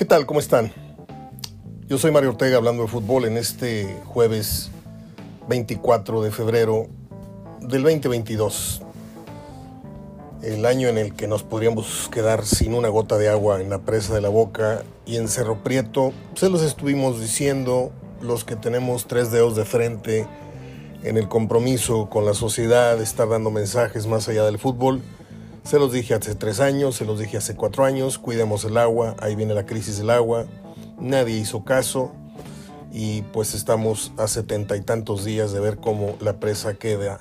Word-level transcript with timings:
¿Qué 0.00 0.06
tal? 0.06 0.24
¿Cómo 0.24 0.40
están? 0.40 0.72
Yo 1.86 1.98
soy 1.98 2.10
Mario 2.10 2.30
Ortega 2.30 2.56
hablando 2.56 2.84
de 2.84 2.88
fútbol 2.88 3.26
en 3.26 3.36
este 3.36 3.98
jueves 4.06 4.70
24 5.46 6.22
de 6.22 6.30
febrero 6.30 6.86
del 7.60 7.82
2022. 7.82 8.80
El 10.42 10.64
año 10.64 10.88
en 10.88 10.96
el 10.96 11.12
que 11.14 11.28
nos 11.28 11.42
podríamos 11.42 12.08
quedar 12.10 12.46
sin 12.46 12.72
una 12.72 12.88
gota 12.88 13.18
de 13.18 13.28
agua 13.28 13.60
en 13.60 13.68
la 13.68 13.80
presa 13.80 14.14
de 14.14 14.22
la 14.22 14.30
boca 14.30 14.84
y 15.04 15.16
en 15.16 15.28
Cerro 15.28 15.62
Prieto, 15.62 16.14
se 16.34 16.48
los 16.48 16.62
estuvimos 16.62 17.20
diciendo 17.20 17.92
los 18.22 18.44
que 18.44 18.56
tenemos 18.56 19.06
tres 19.06 19.30
dedos 19.30 19.54
de 19.54 19.66
frente 19.66 20.26
en 21.02 21.18
el 21.18 21.28
compromiso 21.28 22.08
con 22.08 22.24
la 22.24 22.32
sociedad, 22.32 22.98
estar 23.02 23.28
dando 23.28 23.50
mensajes 23.50 24.06
más 24.06 24.30
allá 24.30 24.44
del 24.44 24.58
fútbol. 24.58 25.02
Se 25.64 25.78
los 25.78 25.92
dije 25.92 26.14
hace 26.14 26.34
tres 26.34 26.60
años, 26.60 26.96
se 26.96 27.04
los 27.04 27.18
dije 27.18 27.36
hace 27.36 27.54
cuatro 27.54 27.84
años, 27.84 28.18
cuidemos 28.18 28.64
el 28.64 28.76
agua, 28.76 29.14
ahí 29.20 29.36
viene 29.36 29.54
la 29.54 29.66
crisis 29.66 29.98
del 29.98 30.10
agua, 30.10 30.46
nadie 30.98 31.36
hizo 31.36 31.64
caso 31.64 32.12
y 32.92 33.22
pues 33.22 33.54
estamos 33.54 34.12
a 34.16 34.26
setenta 34.26 34.76
y 34.76 34.80
tantos 34.80 35.24
días 35.24 35.52
de 35.52 35.60
ver 35.60 35.76
cómo 35.76 36.16
la 36.20 36.40
presa 36.40 36.74
queda 36.74 37.20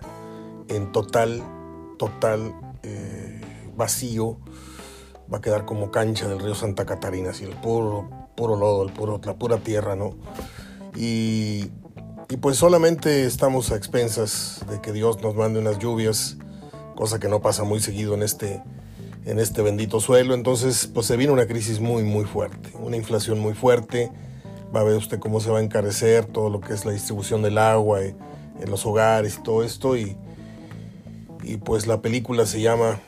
en 0.68 0.92
total, 0.92 1.44
total 1.98 2.54
eh, 2.84 3.42
vacío, 3.76 4.38
va 5.32 5.40
a 5.40 5.42
quedar 5.42 5.66
como 5.66 5.92
cancha 5.92 6.28
del 6.28 6.40
río 6.40 6.56
Santa 6.56 6.86
Catarina, 6.86 7.32
así 7.32 7.44
el 7.44 7.56
puro, 7.56 8.10
puro 8.36 8.56
lodo, 8.56 8.84
el 8.84 8.94
puro, 8.94 9.20
la 9.24 9.36
pura 9.36 9.58
tierra, 9.58 9.96
¿no? 9.96 10.16
Y, 10.96 11.70
y 12.30 12.38
pues 12.38 12.58
solamente 12.58 13.26
estamos 13.26 13.72
a 13.72 13.76
expensas 13.76 14.66
de 14.70 14.82
que 14.82 14.92
Dios 14.92 15.22
nos 15.22 15.36
mande 15.36 15.60
unas 15.60 15.78
lluvias, 15.78 16.38
cosa 17.00 17.18
que 17.18 17.30
no 17.30 17.42
pasa 17.42 17.64
muy 17.64 17.80
seguido 17.80 18.14
en 18.14 18.24
este, 18.24 18.62
en 19.26 19.40
este 19.40 19.62
bendito 19.62 20.02
suelo. 20.02 20.34
Entonces, 20.34 20.86
pues 20.94 21.06
se 21.06 21.16
viene 21.16 21.32
una 21.32 21.48
crisis 21.48 21.80
muy, 21.80 22.04
muy 22.04 22.26
fuerte, 22.26 22.72
una 22.78 22.98
inflación 22.98 23.40
muy 23.40 23.54
fuerte. 23.54 24.12
Va 24.76 24.82
a 24.82 24.84
ver 24.84 24.98
usted 24.98 25.18
cómo 25.18 25.40
se 25.40 25.50
va 25.50 25.60
a 25.60 25.62
encarecer 25.62 26.26
todo 26.26 26.50
lo 26.50 26.60
que 26.60 26.74
es 26.74 26.84
la 26.84 26.92
distribución 26.92 27.42
del 27.42 27.58
agua 27.58 28.02
eh, 28.02 28.18
en 28.60 28.70
los 28.70 28.86
hogares 28.86 29.38
y 29.40 29.44
todo 29.44 29.64
esto. 29.64 29.96
Y, 29.96 30.18
y 31.42 31.56
pues 31.56 31.88
la 31.88 32.02
película 32.02 32.46
se 32.46 32.60
llama 32.60 33.00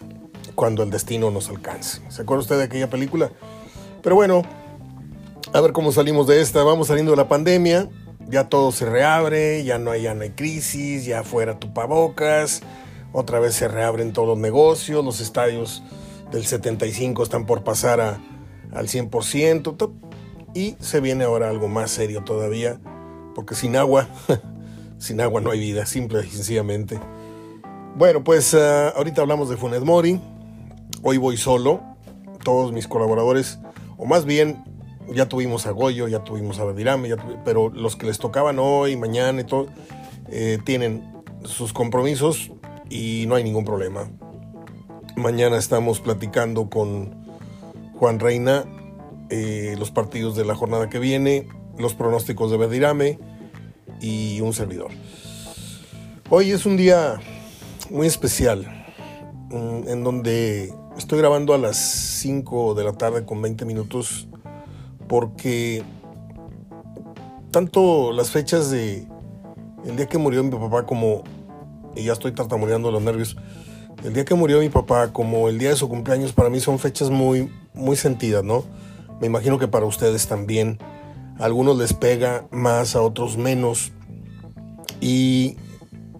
Cuando 0.56 0.84
el 0.84 0.90
destino 0.90 1.30
nos 1.30 1.50
alcance. 1.50 2.02
¿Se 2.08 2.22
acuerda 2.22 2.44
usted 2.44 2.58
de 2.60 2.64
aquella 2.64 2.90
película? 2.90 3.30
Pero 4.02 4.16
bueno, 4.16 4.44
a 5.52 5.60
ver 5.60 5.74
cómo 5.74 5.92
salimos 5.92 6.28
de 6.28 6.40
esta. 6.40 6.64
Vamos 6.64 6.88
saliendo 6.88 7.12
de 7.12 7.18
la 7.18 7.28
pandemia. 7.28 7.90
Ya 8.30 8.48
todo 8.48 8.72
se 8.72 8.86
reabre, 8.86 9.66
ya 9.66 9.80
no 9.80 9.92
hay, 9.92 10.04
ya 10.04 10.14
no 10.14 10.22
hay 10.22 10.30
crisis, 10.30 11.04
ya 11.04 11.24
fuera 11.24 11.60
pavocas 11.60 12.62
Otra 13.14 13.40
vez 13.40 13.56
se 13.56 13.68
reabren 13.68 14.14
todos 14.14 14.28
los 14.28 14.38
negocios, 14.38 15.04
los 15.04 15.20
estadios 15.20 15.84
del 16.32 16.46
75 16.46 17.24
están 17.24 17.46
por 17.46 17.64
pasar 17.64 18.00
al 18.00 18.88
100%. 18.88 19.92
Y 20.54 20.76
se 20.80 21.00
viene 21.00 21.24
ahora 21.26 21.50
algo 21.50 21.68
más 21.68 21.92
serio 21.92 22.24
todavía, 22.24 22.80
porque 23.36 23.56
sin 23.56 23.76
agua, 23.76 24.08
sin 24.98 25.22
agua 25.22 25.42
no 25.42 25.52
hay 25.52 25.60
vida, 25.60 25.86
simple 25.86 26.26
y 26.26 26.30
sencillamente. 26.30 27.00
Bueno, 27.96 28.24
pues 28.24 28.54
uh, 28.54 28.96
ahorita 28.96 29.22
hablamos 29.22 29.50
de 29.50 29.58
Funes 29.58 29.82
Mori. 29.82 30.20
Hoy 31.04 31.18
voy 31.18 31.38
solo. 31.38 31.82
Todos 32.44 32.72
mis 32.72 32.88
colaboradores, 32.88 33.60
o 33.98 34.06
más 34.06 34.26
bien 34.26 34.64
ya 35.14 35.28
tuvimos 35.28 35.68
a 35.68 35.72
Goyo, 35.72 36.08
ya 36.08 36.24
tuvimos 36.24 36.58
a 36.60 36.66
Verdirame, 36.66 37.16
pero 37.46 37.70
los 37.70 37.96
que 37.96 38.08
les 38.08 38.18
tocaban 38.18 38.58
hoy, 38.58 38.96
mañana 38.96 39.42
y 39.42 39.44
todo, 39.44 39.68
eh, 40.28 40.58
tienen 40.66 41.24
sus 41.44 41.72
compromisos 41.72 42.52
y 42.92 43.26
no 43.28 43.36
hay 43.36 43.44
ningún 43.44 43.66
problema. 43.66 44.12
Mañana 45.16 45.58
estamos 45.58 46.02
platicando 46.02 46.70
con 46.70 47.26
Juan 47.96 48.20
Reina 48.20 48.66
eh, 49.30 49.76
los 49.80 49.92
partidos 49.92 50.36
de 50.36 50.44
la 50.44 50.56
jornada 50.56 50.90
que 50.90 51.00
viene, 51.00 51.48
los 51.78 51.96
pronósticos 51.96 52.52
de 52.52 52.58
Verdirame 52.58 53.20
y 54.02 54.42
un 54.42 54.54
servidor. 54.54 54.92
Hoy 56.30 56.52
es 56.52 56.66
un 56.66 56.76
día 56.76 57.20
muy 57.90 58.08
especial 58.08 58.86
mm, 59.50 59.88
en 59.88 60.04
donde 60.04 60.74
estoy 60.98 61.20
grabando 61.20 61.54
a 61.54 61.58
las 61.58 61.78
5 61.78 62.76
de 62.76 62.84
la 62.84 62.94
tarde 62.94 63.26
con 63.26 63.42
20 63.42 63.64
minutos 63.66 64.28
porque 65.08 65.84
tanto 67.52 68.12
las 68.12 68.32
fechas 68.32 68.70
de 68.70 69.08
el 69.86 69.96
día 69.96 70.08
que 70.08 70.18
murió 70.18 70.44
mi 70.44 70.52
papá 70.52 70.86
como 70.86 71.24
y 71.96 72.04
ya 72.04 72.14
estoy 72.14 72.32
tartamudeando 72.32 72.92
los 72.92 73.02
nervios. 73.02 73.38
El 74.04 74.14
día 74.14 74.26
que 74.26 74.36
murió 74.36 74.60
mi 74.60 74.70
papá 74.70 75.14
como 75.14 75.50
el 75.50 75.60
día 75.60 75.70
de 75.70 75.76
su 75.76 75.88
cumpleaños 75.88 76.34
para 76.34 76.50
mí 76.50 76.60
son 76.60 76.80
fechas 76.80 77.10
muy 77.10 77.52
muy 77.74 77.96
sentidas 77.96 78.44
no 78.44 78.66
me 79.20 79.28
imagino 79.28 79.60
que 79.60 79.68
para 79.68 79.86
ustedes 79.86 80.28
también. 80.28 80.80
A 81.40 81.46
algunos 81.46 81.78
les 81.78 81.94
pega 81.94 82.48
más 82.52 82.96
a 82.96 83.02
otros 83.02 83.38
menos. 83.38 83.92
Y 85.00 85.58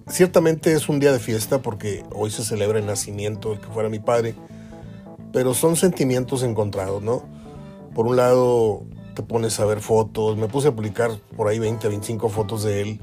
ciertamente 0.08 0.74
es 0.74 0.88
un 0.88 1.00
día 1.00 1.12
de 1.12 1.20
fiesta 1.20 1.62
porque 1.62 2.04
hoy 2.14 2.30
se 2.30 2.44
celebra 2.44 2.80
el 2.80 2.86
nacimiento 2.86 3.50
del 3.50 3.60
que 3.60 3.68
fuera 3.68 3.90
mi 3.90 4.00
padre 4.00 4.36
pero 5.32 5.54
son 5.54 5.78
sentimientos 5.78 6.44
encontrados 6.44 7.02
no 7.02 7.24
por 7.94 8.08
un 8.08 8.16
lado, 8.16 8.84
te 9.16 9.24
pones 9.24 9.60
a 9.60 9.66
ver 9.66 9.82
fotos. 9.82 10.38
Me 10.38 10.48
puse 10.48 10.70
a 10.70 10.72
publicar 10.76 11.12
por 11.36 11.48
ahí 11.48 11.60
20, 11.60 11.88
25 11.88 12.30
fotos 12.30 12.64
de 12.64 12.82
él 12.82 13.02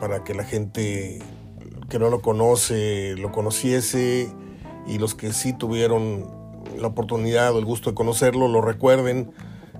para 0.00 0.22
que 0.22 0.34
la 0.34 0.44
gente 0.44 1.18
que 1.88 1.98
no 1.98 2.10
lo 2.10 2.20
conoce 2.20 3.14
lo 3.16 3.32
conociese 3.32 4.30
y 4.86 4.98
los 4.98 5.14
que 5.14 5.32
sí 5.32 5.52
tuvieron 5.52 6.26
la 6.78 6.88
oportunidad 6.88 7.54
o 7.54 7.58
el 7.58 7.64
gusto 7.64 7.90
de 7.90 7.94
conocerlo 7.94 8.48
lo 8.48 8.60
recuerden. 8.60 9.32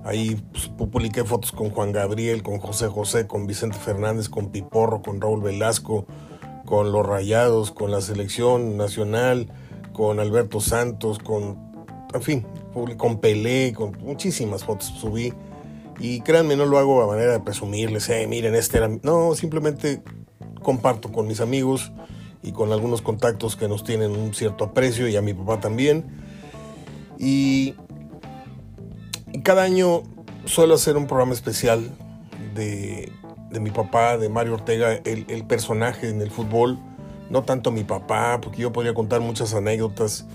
Ahí 0.03 0.41
pues, 0.51 0.69
publiqué 0.69 1.23
fotos 1.23 1.51
con 1.51 1.69
Juan 1.69 1.91
Gabriel, 1.91 2.43
con 2.43 2.59
José 2.59 2.87
José, 2.87 3.27
con 3.27 3.45
Vicente 3.45 3.77
Fernández, 3.77 4.29
con 4.29 4.51
Piporro, 4.51 5.01
con 5.01 5.19
Raúl 5.19 5.41
Velasco, 5.41 6.05
con 6.65 6.91
los 6.91 7.05
Rayados, 7.05 7.71
con 7.71 7.91
la 7.91 8.01
selección 8.01 8.77
nacional, 8.77 9.51
con 9.93 10.19
Alberto 10.19 10.61
Santos, 10.61 11.19
con, 11.19 11.57
en 12.13 12.21
fin, 12.21 12.45
con 12.97 13.19
Pelé, 13.19 13.73
con 13.73 13.97
muchísimas 13.99 14.63
fotos 14.63 14.87
subí. 14.87 15.33
Y 15.99 16.21
créanme, 16.21 16.55
no 16.55 16.65
lo 16.65 16.77
hago 16.77 17.01
a 17.01 17.07
manera 17.07 17.31
de 17.31 17.39
presumirles, 17.39 18.07
eh, 18.09 18.27
miren, 18.27 18.53
este 18.53 18.77
era... 18.77 18.87
No, 19.01 19.33
simplemente 19.33 20.03
comparto 20.61 21.11
con 21.11 21.27
mis 21.27 21.41
amigos 21.41 21.91
y 22.43 22.51
con 22.51 22.71
algunos 22.71 23.01
contactos 23.01 23.55
que 23.55 23.67
nos 23.67 23.83
tienen 23.83 24.11
un 24.11 24.33
cierto 24.33 24.65
aprecio 24.65 25.07
y 25.07 25.15
a 25.15 25.21
mi 25.21 25.33
papá 25.33 25.59
también. 25.59 26.05
Y, 27.17 27.75
cada 29.43 29.63
año 29.63 30.03
suelo 30.45 30.75
hacer 30.75 30.97
un 30.97 31.07
programa 31.07 31.33
especial 31.33 31.91
de, 32.55 33.11
de 33.51 33.59
mi 33.59 33.71
papá, 33.71 34.17
de 34.17 34.29
Mario 34.29 34.55
Ortega, 34.55 34.93
el, 34.93 35.45
personaje 35.45 36.09
en 36.09 36.21
el 36.21 36.31
fútbol. 36.31 36.79
No 37.29 37.43
tanto 37.43 37.71
mi 37.71 37.83
papá, 37.83 38.39
porque 38.41 38.61
yo 38.61 38.71
podría 38.71 38.93
contar 38.93 39.21
muchas 39.21 39.53
anécdotas 39.53 40.25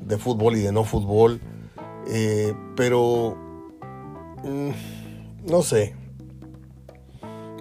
de 0.00 0.16
fútbol 0.16 0.56
y 0.56 0.60
de 0.60 0.72
no 0.72 0.84
fútbol. 0.84 1.40
Eh, 2.08 2.54
pero 2.74 3.36
mm, 4.44 5.50
no 5.50 5.62
sé. 5.62 5.94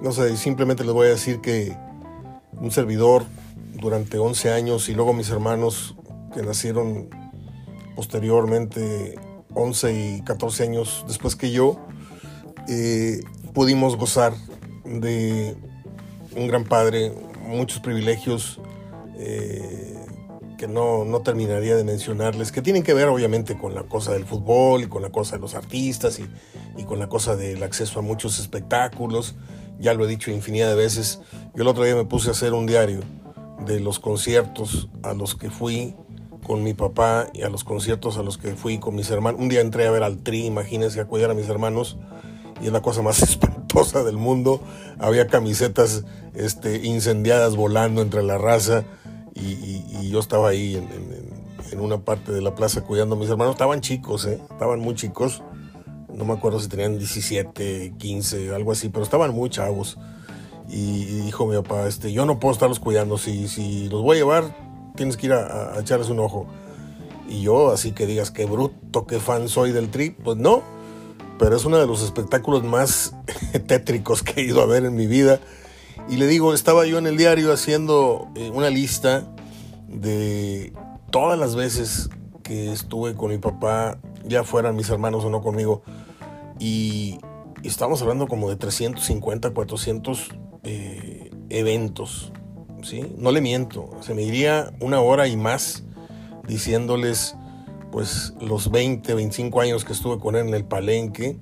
No 0.02 0.12
sé, 0.12 0.38
simplemente 0.38 0.84
les 0.84 0.94
voy 0.94 1.08
a 1.08 1.12
decir 1.12 1.42
que 1.42 1.76
un 2.60 2.72
servidor 2.72 3.24
durante 3.74 4.18
11 4.18 4.52
años 4.52 4.90
y 4.90 4.94
luego 4.94 5.14
mis 5.14 5.30
hermanos 5.30 5.96
que 6.34 6.42
nacieron 6.42 7.10
posteriormente 7.96 9.16
11 9.54 10.18
y 10.18 10.22
14 10.22 10.64
años 10.64 11.06
después 11.08 11.36
que 11.36 11.52
yo, 11.52 11.80
eh, 12.68 13.22
pudimos 13.54 13.96
gozar 13.98 14.34
de 14.86 15.56
un 16.36 16.48
gran 16.48 16.64
padre, 16.64 17.12
muchos 17.48 17.80
privilegios. 17.80 18.60
Eh, 19.20 19.94
que 20.60 20.68
no, 20.68 21.06
no, 21.06 21.22
terminaría 21.22 21.76
de 21.76 21.84
mencionarles, 21.84 22.52
que 22.52 22.64
tienen 22.64 22.82
que 22.82 22.96
ver 22.96 23.08
obviamente 23.10 23.56
con 23.60 23.76
la 23.76 23.84
cosa 23.84 24.14
del 24.14 24.26
fútbol 24.26 24.82
y 24.82 24.88
con 24.88 25.04
la 25.04 25.12
cosa 25.12 25.36
de 25.36 25.42
los 25.44 25.54
artistas 25.54 26.20
y, 26.20 26.28
y, 26.82 26.84
con 26.84 26.98
la 26.98 27.08
cosa 27.08 27.36
del 27.36 27.62
acceso 27.62 28.00
a 28.00 28.02
muchos 28.02 28.40
espectáculos. 28.40 29.36
Ya 29.80 29.94
lo 29.94 30.06
he 30.06 30.08
dicho 30.08 30.32
infinidad 30.32 30.70
de 30.70 30.76
veces. 30.76 31.20
Yo 31.56 31.64
el 31.64 31.68
otro 31.68 31.84
día 31.84 31.96
me 31.96 32.06
puse 32.06 32.30
a 32.30 32.32
hacer 32.32 32.54
un 32.54 32.66
diario 32.66 33.02
de 33.66 33.80
los 33.80 34.00
conciertos 34.00 34.90
a 35.04 35.14
los 35.14 35.36
que 35.36 35.50
fui 35.50 35.96
con 36.46 36.64
mi 36.64 36.74
papá 36.74 37.28
y 37.34 37.42
a 37.42 37.50
los 37.50 37.64
conciertos 37.64 38.18
a 38.18 38.24
los 38.24 38.38
que 38.38 38.56
fui 38.56 38.80
con 38.80 38.96
mis 38.96 39.12
hermanos. 39.12 39.42
Un 39.42 39.50
día 39.50 39.62
entré 39.62 39.86
a 39.86 39.92
ver 39.92 40.04
al 40.04 40.20
Tri, 40.20 40.46
imagínense, 40.46 41.00
a 41.02 41.06
cuidar 41.06 41.30
a 41.30 41.34
mis 41.34 41.50
hermanos 41.50 41.98
y 42.62 42.68
es 42.68 42.72
la 42.72 42.82
cosa 42.82 43.02
más 43.02 43.22
espantosa 43.24 44.04
del 44.04 44.18
mundo. 44.18 44.62
Había 45.00 45.28
camisetas 45.28 46.06
este, 46.34 46.86
incendiadas 46.86 47.56
volando 47.56 48.02
entre 48.02 48.24
la 48.24 48.38
raza 48.38 48.86
y, 49.36 50.10
yo 50.10 50.22
estaba 50.22 50.48
ahí 50.48 50.76
en, 50.76 51.80
una 51.82 52.00
parte 52.00 52.32
de 52.32 52.42
la 52.42 52.56
plaza 52.56 52.82
cuidando 52.82 53.16
a 53.16 53.20
mis 53.20 53.30
hermanos. 53.30 53.56
Estaban 53.56 53.82
chicos, 53.82 54.26
¿eh? 54.26 54.40
estaban 54.50 54.80
muy 54.80 54.96
chicos. 54.96 55.44
No 56.18 56.26
me 56.26 56.34
acuerdo 56.34 56.60
si 56.60 56.68
tenían 56.68 56.98
17, 56.98 57.94
15, 57.98 58.56
algo 58.56 58.72
así, 58.72 58.90
pero 58.90 59.04
estaban 59.04 59.34
muy 59.34 59.52
chavos. 59.52 59.98
Y, 60.68 61.06
dijo 61.22 61.46
mi 61.46 61.56
papá, 61.58 61.88
este, 61.88 62.12
yo 62.12 62.26
no 62.26 62.40
puedo 62.40 62.54
estarlos 62.54 62.80
cuidando. 62.80 63.20
Si, 63.20 63.48
si 63.48 63.88
los 63.88 64.02
voy 64.02 64.18
a 64.18 64.20
llevar, 64.20 64.58
tienes 64.96 65.16
que 65.16 65.28
ir 65.28 65.34
a, 65.34 65.76
a 65.76 65.80
echarles 65.80 66.10
un 66.10 66.20
ojo. 66.20 66.48
Y 67.30 67.44
yo, 67.44 67.72
así 67.72 67.92
que 67.92 68.08
digas, 68.08 68.32
qué 68.32 68.46
bruto, 68.46 69.06
qué 69.06 69.20
fan 69.20 69.48
soy 69.48 69.72
del 69.72 69.90
trip, 69.90 70.18
pues 70.24 70.38
no. 70.38 70.64
pero 71.38 71.56
es 71.56 71.66
uno 71.66 71.78
de 71.78 71.86
los 71.86 72.02
espectáculos 72.02 72.64
más 72.64 73.16
tétricos 73.68 74.24
que 74.24 74.42
he 74.42 74.46
ido 74.46 74.62
a 74.62 74.66
ver 74.66 74.86
en 74.86 74.96
mi 74.96 75.06
vida. 75.06 75.40
Y 76.10 76.18
le 76.18 76.26
digo, 76.26 76.56
estaba 76.56 76.88
yo 76.88 76.98
en 76.98 77.06
el 77.06 77.16
diario 77.16 77.54
haciendo 77.54 78.28
eh, 78.36 78.50
una 78.52 78.72
lista 78.72 79.28
de 79.88 80.74
todas 81.12 81.38
las 81.38 81.56
veces 81.56 82.10
que 82.42 82.72
estuve 82.72 83.14
con 83.14 83.30
mi 83.30 83.38
papá, 83.38 84.00
ya 84.26 84.44
fueran 84.44 84.76
mis 84.76 84.90
hermanos 84.90 85.26
o 85.26 85.30
no 85.30 85.42
conmigo, 85.42 85.84
y, 86.60 87.20
estamos 87.64 88.02
hablando 88.02 88.28
como 88.28 88.50
de 88.50 88.56
350, 88.56 89.52
400 89.52 90.30
eh, 90.64 91.32
eventos, 91.50 92.32
¿sí? 92.84 93.14
No 93.18 93.32
le 93.32 93.42
miento, 93.42 93.90
se 94.02 94.14
me 94.14 94.24
iría 94.24 94.74
una 94.80 95.02
hora 95.02 95.28
y 95.28 95.36
más 95.36 95.84
diciéndoles 96.48 97.36
pues 97.92 98.34
los 98.40 98.70
20, 98.72 99.14
25 99.14 99.62
años 99.62 99.86
que 99.86 99.94
estuve 99.94 100.20
con 100.20 100.36
él 100.36 100.48
en 100.48 100.54
el 100.54 100.66
palenque, 100.66 101.38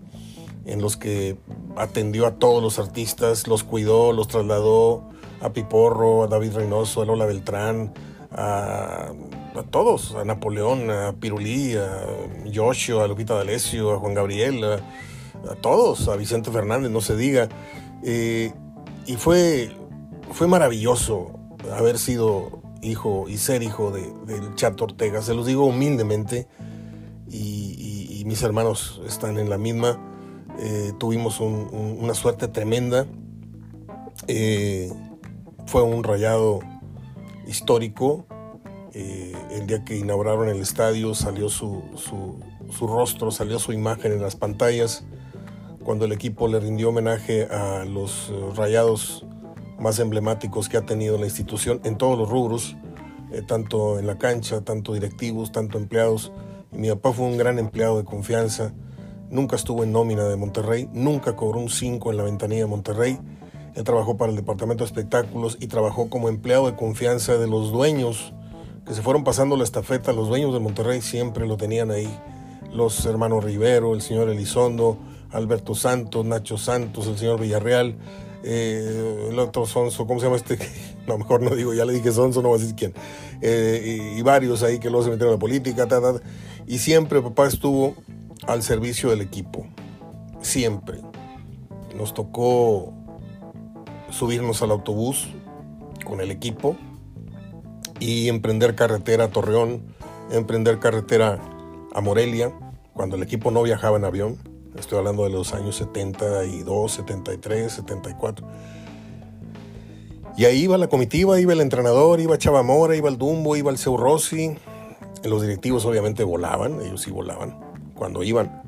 en 0.65 0.81
los 0.81 0.97
que 0.97 1.37
atendió 1.75 2.25
a 2.25 2.35
todos 2.35 2.61
los 2.61 2.79
artistas, 2.79 3.47
los 3.47 3.63
cuidó, 3.63 4.13
los 4.13 4.27
trasladó 4.27 5.09
a 5.41 5.51
Piporro, 5.53 6.23
a 6.23 6.27
David 6.27 6.53
Reynoso, 6.53 7.01
a 7.01 7.05
Lola 7.05 7.25
Beltrán, 7.25 7.93
a, 8.37 9.11
todos, 9.71 10.15
a 10.15 10.25
Napoleón, 10.25 10.89
a 10.91 11.13
Pirulí, 11.13 11.75
a 11.75 12.05
Yoshio, 12.45 13.01
a 13.01 13.07
Lupita 13.07 13.35
D'Alessio, 13.35 13.93
a 13.93 13.99
Juan 13.99 14.13
Gabriel, 14.13 14.63
a, 14.63 15.55
todos, 15.61 16.07
a 16.07 16.15
Vicente 16.15 16.51
Fernández, 16.51 16.91
no 16.91 17.01
se 17.01 17.15
diga. 17.15 17.49
Eh, 18.03 18.51
y 19.05 19.15
fue, 19.15 19.71
fue 20.31 20.47
maravilloso 20.47 21.39
haber 21.77 21.97
sido 21.97 22.61
hijo 22.81 23.25
y 23.27 23.37
ser 23.37 23.63
hijo 23.63 23.91
de, 23.91 24.11
del 24.25 24.55
Chato 24.55 24.85
Ortega. 24.85 25.21
Se 25.21 25.33
los 25.33 25.45
digo 25.45 25.65
humildemente 25.65 26.47
y, 27.29 28.23
mis 28.25 28.41
hermanos 28.41 29.01
están 29.05 29.37
en 29.37 29.51
la 29.51 29.59
misma. 29.59 29.99
Eh, 30.57 30.93
tuvimos 30.97 31.39
una 31.39 32.15
suerte 32.15 32.47
tremenda. 32.47 33.05
Eh, 34.27 34.91
fue 35.67 35.83
un 35.83 36.03
rayado 36.03 36.59
histórico. 37.47 38.25
Eh, 38.93 39.33
el 39.51 39.67
día 39.67 39.83
que 39.83 39.97
inauguraron 39.97 40.47
el 40.49 40.61
estadio 40.61 41.13
salió 41.15 41.49
su, 41.49 41.83
su, 41.97 42.87
rostro, 42.87 43.31
salió 43.31 43.59
su 43.59 43.73
imagen 43.73 44.13
en 44.13 44.21
las 44.21 44.35
pantallas. 44.35 45.05
Cuando 45.83 46.05
el 46.05 46.11
equipo 46.11 46.47
le 46.47 46.59
rindió 46.59 46.89
homenaje 46.89 47.45
a 47.45 47.85
los 47.85 48.31
rayados 48.55 49.25
más 49.79 49.99
emblemáticos 49.99 50.69
que 50.69 50.77
ha 50.77 50.85
tenido 50.85 51.17
la 51.17 51.25
institución 51.25 51.81
en 51.83 51.97
todos 51.97 52.17
los 52.17 52.29
rubros, 52.29 52.75
eh, 53.31 53.41
tanto 53.41 53.99
en 53.99 54.07
la 54.07 54.17
cancha, 54.17 54.61
tanto 54.61 54.93
directivos, 54.93 55.51
tanto 55.51 55.77
empleados. 55.77 56.31
Y 56.71 56.77
mi 56.77 56.89
papá 56.89 57.13
fue 57.13 57.25
un 57.25 57.37
gran 57.37 57.59
empleado 57.59 57.97
de 57.97 58.05
confianza, 58.05 58.73
nunca 59.29 59.55
estuvo 59.55 59.83
en 59.83 59.91
nómina 59.91 60.23
de 60.23 60.35
Monterrey, 60.35 60.89
nunca 60.93 61.35
cobró 61.35 61.59
un 61.59 61.69
5 61.69 62.11
en 62.11 62.17
la 62.17 62.23
ventanilla 62.23 62.61
de 62.61 62.69
Monterrey. 62.69 63.19
Él 63.75 63.83
trabajó 63.83 64.17
para 64.17 64.31
el 64.31 64.37
departamento 64.37 64.83
de 64.83 64.87
espectáculos 64.87 65.57
y 65.59 65.67
trabajó 65.67 66.09
como 66.09 66.29
empleado 66.29 66.65
de 66.65 66.75
confianza 66.75 67.37
de 67.37 67.47
los 67.47 67.71
dueños 67.71 68.33
que 68.85 68.93
se 68.93 69.01
fueron 69.01 69.23
pasando 69.23 69.57
la 69.57 69.63
estafeta. 69.63 70.13
Los 70.13 70.29
dueños 70.29 70.53
de 70.53 70.59
Monterrey 70.59 71.01
siempre 71.01 71.45
lo 71.45 71.57
tenían 71.57 71.91
ahí. 71.91 72.09
Los 72.71 73.05
hermanos 73.05 73.43
Rivero, 73.43 73.93
el 73.93 74.01
señor 74.01 74.29
Elizondo, 74.29 74.97
Alberto 75.31 75.75
Santos, 75.75 76.25
Nacho 76.25 76.57
Santos, 76.57 77.07
el 77.07 77.17
señor 77.17 77.39
Villarreal, 77.39 77.97
eh, 78.43 79.29
el 79.31 79.39
otro 79.39 79.65
Sonso, 79.65 80.05
¿cómo 80.05 80.19
se 80.19 80.27
llama 80.27 80.37
este? 80.37 80.57
No, 81.07 81.19
mejor 81.19 81.43
no 81.43 81.55
digo, 81.55 81.71
ya 81.75 81.85
le 81.85 81.93
dije 81.93 82.11
Sonso, 82.11 82.41
no 82.41 82.49
voy 82.49 82.57
a 82.57 82.61
decir 82.61 82.75
quién. 82.75 82.93
Eh, 83.39 84.15
y, 84.17 84.21
varios 84.23 84.63
ahí 84.63 84.79
que 84.79 84.89
luego 84.89 85.03
se 85.03 85.11
metieron 85.11 85.33
en 85.33 85.35
la 85.35 85.39
política, 85.39 85.87
y 86.65 86.79
siempre 86.79 87.21
papá 87.21 87.45
estuvo 87.45 87.93
al 88.47 88.63
servicio 88.63 89.11
del 89.11 89.21
equipo, 89.21 89.67
siempre. 90.41 91.01
Nos 91.95 92.15
tocó 92.15 92.94
subirnos 94.17 94.61
al 94.61 94.71
autobús 94.71 95.27
con 96.05 96.21
el 96.21 96.31
equipo 96.31 96.75
y 97.99 98.29
emprender 98.29 98.75
carretera 98.75 99.25
a 99.25 99.27
Torreón, 99.29 99.83
emprender 100.31 100.79
carretera 100.79 101.39
a 101.93 102.01
Morelia, 102.01 102.53
cuando 102.93 103.15
el 103.15 103.23
equipo 103.23 103.51
no 103.51 103.61
viajaba 103.63 103.97
en 103.97 104.05
avión 104.05 104.37
Estoy 104.77 104.97
hablando 104.97 105.23
de 105.23 105.29
los 105.29 105.53
años 105.53 105.77
72, 105.77 106.91
73, 106.91 107.71
74. 107.71 108.45
Y 110.37 110.43
ahí 110.43 110.63
iba 110.63 110.77
la 110.77 110.87
comitiva, 110.87 111.39
iba 111.39 111.53
el 111.53 111.61
entrenador, 111.61 112.19
iba 112.19 112.37
Chavamora, 112.37 112.95
iba 112.95 113.07
el 113.07 113.17
Dumbo, 113.17 113.55
iba 113.55 113.71
el 113.71 113.77
Seu 113.77 113.95
Rossi. 113.95 114.57
Los 115.23 115.41
directivos 115.41 115.85
obviamente 115.85 116.25
volaban, 116.25 116.81
ellos 116.81 117.01
sí 117.01 117.09
volaban 117.09 117.57
cuando 117.95 118.21
iban. 118.21 118.63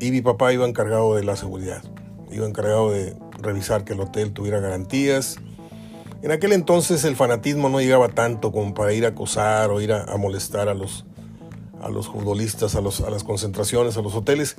Y 0.00 0.10
mi 0.10 0.22
papá 0.22 0.54
iba 0.54 0.66
encargado 0.66 1.16
de 1.16 1.24
la 1.24 1.36
seguridad, 1.36 1.82
iba 2.30 2.46
encargado 2.46 2.90
de 2.90 3.14
revisar 3.38 3.84
que 3.84 3.92
el 3.94 4.00
hotel 4.00 4.32
tuviera 4.32 4.60
garantías. 4.60 5.36
En 6.22 6.32
aquel 6.32 6.52
entonces 6.52 7.04
el 7.04 7.16
fanatismo 7.16 7.68
no 7.68 7.80
llegaba 7.80 8.08
tanto 8.08 8.52
como 8.52 8.74
para 8.74 8.92
ir 8.92 9.04
a 9.04 9.10
acosar 9.10 9.70
o 9.70 9.80
ir 9.80 9.92
a 9.92 10.16
molestar 10.16 10.68
a 10.68 10.74
los, 10.74 11.04
a 11.80 11.88
los 11.88 12.08
futbolistas, 12.08 12.74
a, 12.74 12.80
los, 12.80 13.00
a 13.00 13.10
las 13.10 13.24
concentraciones, 13.24 13.96
a 13.96 14.02
los 14.02 14.14
hoteles, 14.14 14.56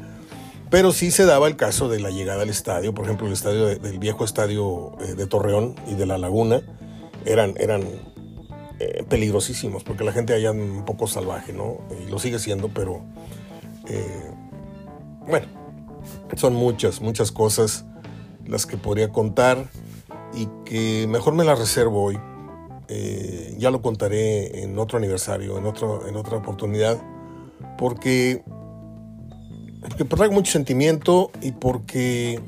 pero 0.69 0.91
sí 0.91 1.11
se 1.11 1.25
daba 1.25 1.47
el 1.47 1.55
caso 1.55 1.89
de 1.89 1.99
la 1.99 2.11
llegada 2.11 2.43
al 2.43 2.49
estadio, 2.49 2.93
por 2.93 3.05
ejemplo, 3.05 3.27
el 3.27 3.33
estadio 3.33 3.65
del 3.65 3.99
viejo 3.99 4.23
estadio 4.23 4.93
eh, 5.01 5.15
de 5.15 5.25
Torreón 5.25 5.75
y 5.87 5.95
de 5.95 6.05
La 6.05 6.17
Laguna, 6.17 6.61
eran, 7.25 7.53
eran 7.57 7.83
eh, 8.79 9.03
peligrosísimos, 9.09 9.83
porque 9.83 10.03
la 10.03 10.11
gente 10.11 10.33
allá 10.33 10.51
un 10.51 10.85
poco 10.85 11.07
salvaje, 11.07 11.53
¿no? 11.53 11.79
Y 12.05 12.09
lo 12.09 12.19
sigue 12.19 12.39
siendo, 12.39 12.69
pero 12.69 13.01
eh, 13.87 14.31
bueno, 15.27 15.47
son 16.35 16.53
muchas, 16.53 17.01
muchas 17.01 17.31
cosas 17.31 17.85
las 18.45 18.65
que 18.65 18.77
podría 18.77 19.09
contar 19.09 19.69
y 20.33 20.47
que 20.65 21.07
mejor 21.07 21.33
me 21.33 21.43
las 21.43 21.59
reservo 21.59 22.03
hoy 22.03 22.19
eh, 22.91 23.53
ya 23.59 23.69
lo 23.69 23.83
contaré 23.83 24.63
en 24.63 24.79
otro 24.79 24.97
aniversario, 24.97 25.59
en, 25.59 25.67
otro, 25.67 26.07
en 26.07 26.15
otra 26.15 26.37
oportunidad, 26.37 26.99
porque, 27.77 28.43
porque 29.79 30.05
traigo 30.05 30.33
mucho 30.33 30.51
sentimiento 30.51 31.29
y 31.39 31.51
porque, 31.51 32.41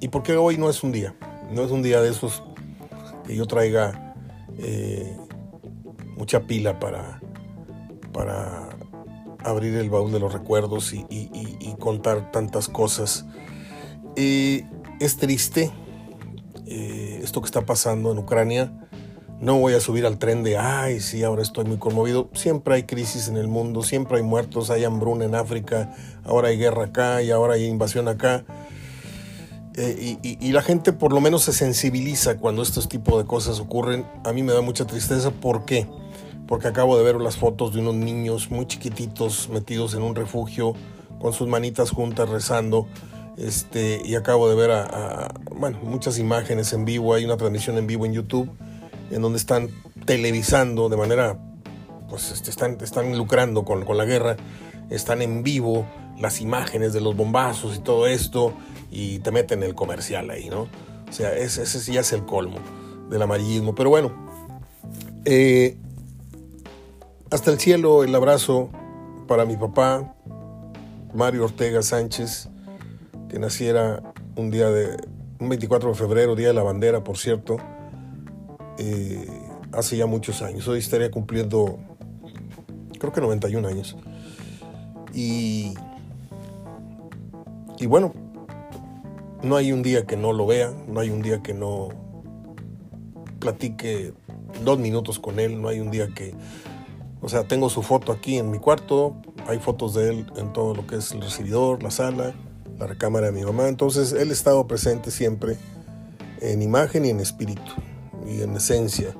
y 0.00 0.08
porque 0.08 0.34
hoy 0.36 0.56
no 0.56 0.70
es 0.70 0.82
un 0.82 0.92
día, 0.92 1.14
no 1.50 1.62
es 1.62 1.70
un 1.70 1.82
día 1.82 2.00
de 2.00 2.08
esos 2.08 2.42
que 3.26 3.36
yo 3.36 3.46
traiga 3.46 4.14
eh, 4.56 5.14
mucha 6.16 6.40
pila 6.40 6.80
para, 6.80 7.20
para 8.14 8.70
abrir 9.44 9.74
el 9.74 9.90
baúl 9.90 10.10
de 10.10 10.20
los 10.20 10.32
recuerdos 10.32 10.94
y, 10.94 11.74
contar 11.78 12.30
tantas 12.30 12.68
cosas. 12.68 13.26
Eh, 14.16 14.64
es 15.00 15.16
triste 15.16 15.70
eh, 16.66 17.20
esto 17.22 17.40
que 17.40 17.46
está 17.46 17.62
pasando 17.62 18.12
en 18.12 18.18
Ucrania. 18.18 18.72
No 19.40 19.58
voy 19.58 19.74
a 19.74 19.80
subir 19.80 20.06
al 20.06 20.18
tren 20.18 20.44
de, 20.44 20.56
ay, 20.56 21.00
sí, 21.00 21.24
ahora 21.24 21.42
estoy 21.42 21.64
muy 21.64 21.76
conmovido. 21.76 22.30
Siempre 22.32 22.76
hay 22.76 22.84
crisis 22.84 23.26
en 23.26 23.36
el 23.36 23.48
mundo, 23.48 23.82
siempre 23.82 24.18
hay 24.18 24.22
muertos, 24.22 24.70
hay 24.70 24.84
hambruna 24.84 25.24
en 25.24 25.34
África, 25.34 25.92
ahora 26.24 26.48
hay 26.48 26.58
guerra 26.58 26.84
acá 26.84 27.22
y 27.22 27.32
ahora 27.32 27.54
hay 27.54 27.64
invasión 27.64 28.06
acá. 28.06 28.44
Eh, 29.74 30.18
y, 30.22 30.52
la 30.52 30.60
gente 30.60 30.92
por 30.92 31.14
lo 31.14 31.20
menos 31.22 31.44
se 31.44 31.52
sensibiliza 31.52 32.36
cuando 32.36 32.62
estos 32.62 32.88
tipos 32.88 33.18
de 33.18 33.26
cosas 33.26 33.58
ocurren. 33.58 34.06
A 34.24 34.32
mí 34.32 34.42
me 34.42 34.52
da 34.52 34.60
mucha 34.60 34.86
tristeza. 34.86 35.30
¿Por 35.30 35.64
qué? 35.64 35.88
Porque 36.46 36.68
acabo 36.68 36.96
de 36.96 37.04
ver 37.04 37.16
las 37.16 37.36
fotos 37.36 37.72
de 37.72 37.80
unos 37.80 37.94
niños 37.94 38.50
muy 38.50 38.66
chiquititos 38.66 39.48
metidos 39.48 39.94
en 39.94 40.02
un 40.02 40.14
refugio 40.14 40.74
con 41.18 41.32
sus 41.32 41.48
manitas 41.48 41.90
juntas 41.90 42.28
rezando. 42.28 42.86
Este, 43.36 44.02
y 44.04 44.14
acabo 44.14 44.48
de 44.48 44.54
ver 44.54 44.70
a, 44.70 45.32
bueno, 45.54 45.78
muchas 45.82 46.18
imágenes 46.18 46.72
en 46.72 46.84
vivo, 46.84 47.14
hay 47.14 47.24
una 47.24 47.36
transmisión 47.36 47.78
en 47.78 47.86
vivo 47.86 48.04
en 48.04 48.12
YouTube 48.12 48.50
en 49.10 49.22
donde 49.22 49.38
están 49.38 49.70
televisando 50.04 50.88
de 50.88 50.96
manera, 50.96 51.38
pues 52.08 52.30
este, 52.30 52.50
están, 52.50 52.78
están 52.80 53.16
lucrando 53.16 53.64
con, 53.64 53.84
con 53.84 53.96
la 53.96 54.04
guerra, 54.04 54.36
están 54.90 55.22
en 55.22 55.42
vivo 55.42 55.86
las 56.18 56.40
imágenes 56.40 56.92
de 56.92 57.00
los 57.00 57.16
bombazos 57.16 57.76
y 57.76 57.80
todo 57.80 58.06
esto 58.06 58.52
y 58.90 59.18
te 59.20 59.30
meten 59.30 59.62
el 59.62 59.74
comercial 59.74 60.30
ahí, 60.30 60.48
¿no? 60.50 60.68
O 61.08 61.12
sea, 61.12 61.36
ese, 61.36 61.62
ese 61.62 61.92
ya 61.92 62.00
es 62.00 62.12
el 62.12 62.24
colmo 62.24 62.58
del 63.10 63.22
amarillismo. 63.22 63.74
Pero 63.74 63.90
bueno, 63.90 64.12
eh, 65.24 65.76
hasta 67.30 67.50
el 67.50 67.58
cielo 67.58 68.04
el 68.04 68.14
abrazo 68.14 68.70
para 69.26 69.44
mi 69.44 69.56
papá, 69.56 70.14
Mario 71.14 71.44
Ortega 71.44 71.82
Sánchez, 71.82 72.48
que 73.32 73.38
naciera 73.38 74.02
un 74.36 74.50
día 74.50 74.68
de, 74.68 74.94
un 75.40 75.48
24 75.48 75.88
de 75.88 75.94
febrero, 75.94 76.36
Día 76.36 76.48
de 76.48 76.54
la 76.54 76.62
Bandera, 76.62 77.02
por 77.02 77.16
cierto, 77.16 77.56
eh, 78.78 79.26
hace 79.72 79.96
ya 79.96 80.04
muchos 80.04 80.42
años. 80.42 80.68
Hoy 80.68 80.80
estaría 80.80 81.10
cumpliendo, 81.10 81.78
creo 82.98 83.10
que 83.10 83.22
91 83.22 83.66
años. 83.66 83.96
Y, 85.14 85.72
y 87.78 87.86
bueno, 87.86 88.12
no 89.42 89.56
hay 89.56 89.72
un 89.72 89.82
día 89.82 90.04
que 90.04 90.18
no 90.18 90.34
lo 90.34 90.46
vea, 90.46 90.70
no 90.86 91.00
hay 91.00 91.08
un 91.08 91.22
día 91.22 91.42
que 91.42 91.54
no 91.54 91.88
platique 93.40 94.12
dos 94.62 94.78
minutos 94.78 95.18
con 95.18 95.40
él, 95.40 95.60
no 95.60 95.68
hay 95.68 95.80
un 95.80 95.90
día 95.90 96.08
que 96.14 96.34
O 97.22 97.30
sea, 97.30 97.44
tengo 97.44 97.70
su 97.70 97.82
foto 97.82 98.12
aquí 98.12 98.36
en 98.36 98.50
mi 98.50 98.58
cuarto, 98.58 99.16
hay 99.48 99.58
fotos 99.58 99.94
de 99.94 100.10
él 100.10 100.26
en 100.36 100.52
todo 100.52 100.74
lo 100.74 100.86
que 100.86 100.96
es 100.96 101.12
el 101.12 101.22
recibidor, 101.22 101.82
la 101.82 101.90
sala, 101.90 102.34
la 102.82 102.88
recámara 102.88 103.26
de 103.26 103.32
mi 103.32 103.44
mamá. 103.44 103.68
Entonces, 103.68 104.12
él 104.12 104.32
estado 104.32 104.66
presente 104.66 105.12
siempre 105.12 105.56
en 106.40 106.62
imagen 106.62 107.04
y 107.04 107.10
en 107.10 107.20
espíritu 107.20 107.72
y 108.26 108.42
en 108.42 108.56
esencia. 108.56 109.14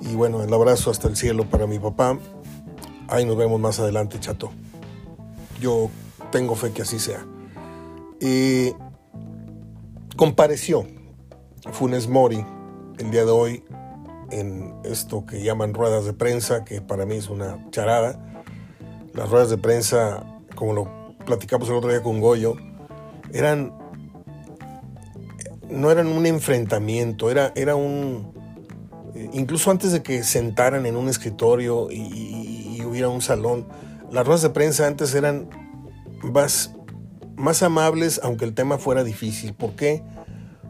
Y 0.00 0.16
bueno, 0.16 0.42
el 0.42 0.52
abrazo 0.52 0.90
hasta 0.90 1.06
el 1.06 1.16
cielo 1.16 1.48
para 1.48 1.68
mi 1.68 1.78
papá. 1.78 2.18
Ahí 3.06 3.24
nos 3.24 3.36
vemos 3.36 3.60
más 3.60 3.78
adelante, 3.78 4.18
chato. 4.18 4.50
Yo 5.60 5.88
tengo 6.32 6.56
fe 6.56 6.72
que 6.72 6.82
así 6.82 6.98
sea. 6.98 7.24
Y 8.20 8.72
compareció 10.16 10.84
Funes 11.70 12.08
Mori 12.08 12.44
el 12.98 13.10
día 13.12 13.24
de 13.24 13.30
hoy 13.30 13.64
en 14.32 14.74
esto 14.82 15.24
que 15.26 15.44
llaman 15.44 15.74
ruedas 15.74 16.04
de 16.04 16.12
prensa, 16.12 16.64
que 16.64 16.80
para 16.80 17.06
mí 17.06 17.14
es 17.14 17.30
una 17.30 17.70
charada. 17.70 18.18
Las 19.14 19.30
ruedas 19.30 19.48
de 19.48 19.58
prensa, 19.58 20.24
como 20.56 20.72
lo 20.72 20.97
platicamos 21.28 21.68
el 21.68 21.74
otro 21.74 21.90
día 21.90 22.02
con 22.02 22.20
Goyo, 22.20 22.56
eran 23.34 23.74
no 25.68 25.90
eran 25.90 26.06
un 26.06 26.24
enfrentamiento, 26.24 27.30
era, 27.30 27.52
era 27.54 27.76
un 27.76 28.32
incluso 29.34 29.70
antes 29.70 29.92
de 29.92 30.02
que 30.02 30.24
sentaran 30.24 30.86
en 30.86 30.96
un 30.96 31.06
escritorio 31.06 31.90
y, 31.90 32.78
y 32.78 32.84
hubiera 32.86 33.10
un 33.10 33.20
salón, 33.20 33.68
las 34.10 34.24
ruedas 34.24 34.40
de 34.40 34.48
prensa 34.48 34.86
antes 34.86 35.14
eran 35.14 35.50
más, 36.22 36.74
más 37.36 37.62
amables, 37.62 38.20
aunque 38.22 38.46
el 38.46 38.54
tema 38.54 38.78
fuera 38.78 39.04
difícil. 39.04 39.52
¿Por 39.52 39.72
qué? 39.72 40.02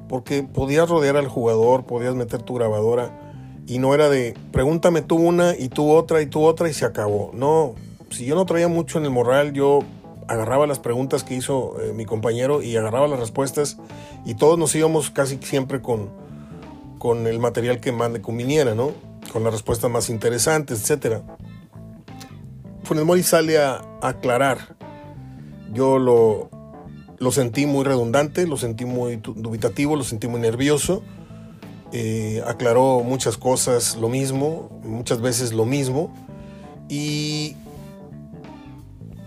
Porque 0.09 0.43
podías 0.43 0.89
rodear 0.89 1.17
al 1.17 1.29
jugador, 1.29 1.87
podías 1.87 2.17
meter 2.17 2.43
tu 2.43 2.55
grabadora 2.55 3.17
y 3.69 3.79
no 3.79 3.95
era 3.95 4.09
de 4.09 4.35
pregúntame 4.51 5.03
tú 5.03 5.17
una 5.17 5.55
y 5.57 5.69
tú 5.69 5.93
otra 5.93 6.21
y 6.21 6.27
tú 6.27 6.43
otra 6.43 6.69
y 6.69 6.75
se 6.75 6.85
acabó. 6.85 7.31
No, 7.33 7.77
si 8.11 8.25
yo 8.25 8.35
no 8.35 8.45
traía 8.45 8.67
mucho 8.67 8.99
en 8.99 9.05
el 9.05 9.13
morral, 9.13 9.53
yo 9.53 9.85
agarraba 10.29 10.67
las 10.67 10.79
preguntas 10.79 11.25
que 11.25 11.35
hizo 11.35 11.81
eh, 11.81 11.93
mi 11.93 12.05
compañero 12.05 12.63
y 12.63 12.77
agarraba 12.77 13.09
las 13.09 13.19
respuestas 13.19 13.79
y 14.25 14.35
todos 14.35 14.59
nos 14.59 14.75
íbamos 14.75 15.11
casi 15.11 15.39
siempre 15.43 15.83
con, 15.83 16.11
con 16.99 17.27
el 17.27 17.39
material 17.39 17.81
que 17.81 17.93
más 17.93 18.11
le 18.13 18.21
conviniera, 18.21 18.75
¿no? 18.75 18.93
Con 19.33 19.45
las 19.45 19.53
respuestas 19.53 19.91
más 19.91 20.11
interesantes, 20.11 20.89
etc. 20.89 21.23
Funes 22.85 23.05
Mori 23.05 23.23
sale 23.23 23.59
a 23.59 23.83
aclarar 24.01 24.79
yo 25.73 25.99
lo, 25.99 26.51
lo 27.19 27.33
sentí 27.33 27.67
muy 27.67 27.85
redundante, 27.85 28.47
lo 28.47 28.57
sentí 28.57 28.85
muy 28.85 29.17
dubitativo, 29.17 29.97
lo 29.97 30.05
sentí 30.05 30.29
muy 30.29 30.41
nervioso. 30.41 31.03
Eh, 31.93 32.43
aclaró 32.47 33.03
muchas 33.03 33.37
cosas 33.37 33.97
lo 33.97 34.09
mismo, 34.09 34.71
muchas 34.85 35.21
veces 35.21 35.53
lo 35.53 35.65
mismo. 35.65 36.15
Y 36.89 37.57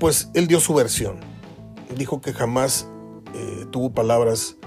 pues 0.01 0.31
él 0.33 0.47
dio 0.47 0.59
su 0.59 0.73
versión. 0.73 1.17
Dijo 1.95 2.21
que 2.21 2.33
jamás 2.33 2.89
eh, 3.35 3.67
tuvo 3.69 3.91
palabras 3.91 4.57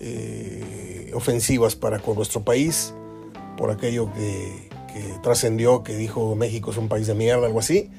eh, 0.00 1.10
ofensivas 1.12 1.76
para 1.76 1.98
con 1.98 2.16
nuestro 2.16 2.44
país, 2.44 2.94
por 3.58 3.70
aquello 3.70 4.10
que, 4.14 4.70
trascendió, 5.22 5.82
que 5.82 5.96
dijo 5.96 6.34
México 6.34 6.70
es 6.70 6.78
un 6.78 6.88
país 6.88 7.06
de 7.06 7.14
mierda, 7.14 7.46
algo 7.46 7.58
así. 7.58 7.90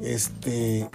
Este, 0.00 0.88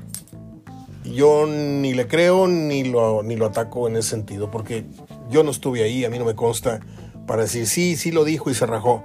yo 1.03 1.45
ni 1.45 1.93
le 1.93 2.07
creo 2.07 2.47
ni 2.47 2.83
lo, 2.83 3.21
ni 3.21 3.35
lo 3.35 3.45
ataco 3.45 3.87
en 3.87 3.97
ese 3.97 4.09
sentido, 4.09 4.49
porque 4.49 4.83
yo 5.29 5.43
no 5.43 5.51
estuve 5.51 5.83
ahí, 5.83 6.05
a 6.05 6.09
mí 6.09 6.17
no 6.17 6.25
me 6.25 6.33
consta 6.33 6.79
para 7.27 7.43
decir, 7.43 7.67
sí, 7.67 7.97
sí 7.97 8.11
lo 8.11 8.23
dijo 8.23 8.49
y 8.49 8.55
se 8.55 8.65
rajó. 8.65 9.03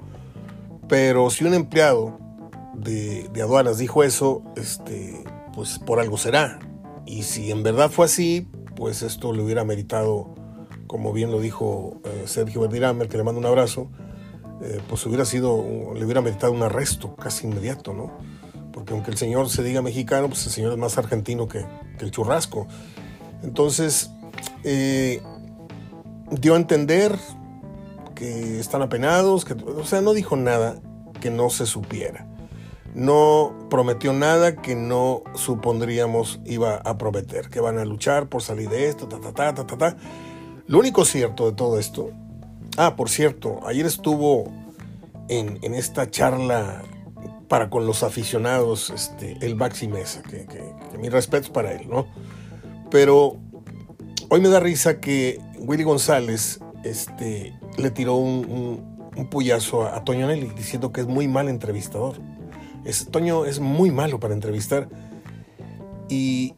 Pero 0.88 1.28
si 1.28 1.44
un 1.44 1.52
empleado 1.52 2.18
de, 2.72 3.28
de 3.28 3.42
aduanas 3.42 3.76
dijo 3.76 4.04
eso, 4.04 4.42
este, 4.56 5.22
pues 5.58 5.80
por 5.80 5.98
algo 5.98 6.16
será. 6.16 6.60
Y 7.04 7.24
si 7.24 7.50
en 7.50 7.64
verdad 7.64 7.90
fue 7.90 8.04
así, 8.04 8.48
pues 8.76 9.02
esto 9.02 9.32
le 9.32 9.42
hubiera 9.42 9.64
meritado, 9.64 10.36
como 10.86 11.12
bien 11.12 11.32
lo 11.32 11.40
dijo 11.40 12.00
eh, 12.04 12.22
Sergio 12.26 12.60
Verdiramer, 12.60 13.08
que 13.08 13.16
le 13.16 13.24
mando 13.24 13.40
un 13.40 13.46
abrazo, 13.46 13.90
eh, 14.62 14.80
pues 14.88 15.04
hubiera 15.04 15.24
sido, 15.24 15.64
le 15.96 16.04
hubiera 16.04 16.20
meritado 16.20 16.52
un 16.52 16.62
arresto 16.62 17.16
casi 17.16 17.48
inmediato, 17.48 17.92
¿no? 17.92 18.18
porque 18.72 18.92
aunque 18.92 19.10
el 19.10 19.16
señor 19.16 19.48
se 19.48 19.64
diga 19.64 19.82
mexicano, 19.82 20.28
pues 20.28 20.46
el 20.46 20.52
señor 20.52 20.70
es 20.70 20.78
más 20.78 20.96
argentino 20.96 21.48
que, 21.48 21.66
el 21.98 22.12
churrasco. 22.12 22.68
Entonces, 23.42 24.12
eh, 24.62 25.20
dio 26.30 26.54
a 26.54 26.56
entender 26.56 27.18
que 28.14 28.60
están 28.60 28.82
apenados, 28.82 29.44
que, 29.44 29.54
o 29.54 29.84
sea, 29.84 30.02
no 30.02 30.12
dijo 30.12 30.36
nada 30.36 30.80
que 31.20 31.32
no 31.32 31.50
se 31.50 31.66
supiera. 31.66 32.28
No 32.98 33.54
prometió 33.70 34.12
nada 34.12 34.56
que 34.56 34.74
no 34.74 35.22
supondríamos 35.36 36.40
iba 36.44 36.78
a 36.78 36.98
prometer, 36.98 37.48
que 37.48 37.60
van 37.60 37.78
a 37.78 37.84
luchar 37.84 38.28
por 38.28 38.42
salir 38.42 38.68
de 38.68 38.88
esto, 38.88 39.06
ta, 39.06 39.20
ta, 39.20 39.32
ta, 39.32 39.54
ta, 39.54 39.64
ta, 39.64 39.78
ta. 39.78 39.96
Lo 40.66 40.80
único 40.80 41.04
cierto 41.04 41.46
de 41.46 41.52
todo 41.52 41.78
esto, 41.78 42.10
ah, 42.76 42.96
por 42.96 43.08
cierto, 43.08 43.60
ayer 43.68 43.86
estuvo 43.86 44.52
en, 45.28 45.60
en 45.62 45.74
esta 45.74 46.10
charla 46.10 46.82
para 47.46 47.70
con 47.70 47.86
los 47.86 48.02
aficionados 48.02 48.90
este, 48.90 49.36
el 49.42 49.54
Baxi 49.54 49.86
Mesa, 49.86 50.20
que, 50.22 50.46
que, 50.46 50.98
mi 50.98 51.08
respeto 51.08 51.52
para 51.52 51.74
él, 51.74 51.88
¿no? 51.88 52.08
Pero 52.90 53.36
hoy 54.28 54.40
me 54.40 54.48
da 54.48 54.58
risa 54.58 54.98
que 54.98 55.40
Willy 55.60 55.84
González 55.84 56.58
este, 56.82 57.56
le 57.76 57.92
tiró 57.92 58.16
un, 58.16 58.82
un, 59.16 59.30
puyazo 59.30 59.86
a, 59.86 60.02
Toño 60.02 60.26
Nelly 60.26 60.50
diciendo 60.56 60.90
que 60.90 61.00
es 61.00 61.06
muy 61.06 61.28
mal 61.28 61.48
entrevistador. 61.48 62.16
Es, 62.84 63.08
Toño 63.10 63.44
es 63.44 63.60
muy 63.60 63.90
malo 63.90 64.20
para 64.20 64.34
entrevistar. 64.34 64.88
Y, 66.08 66.54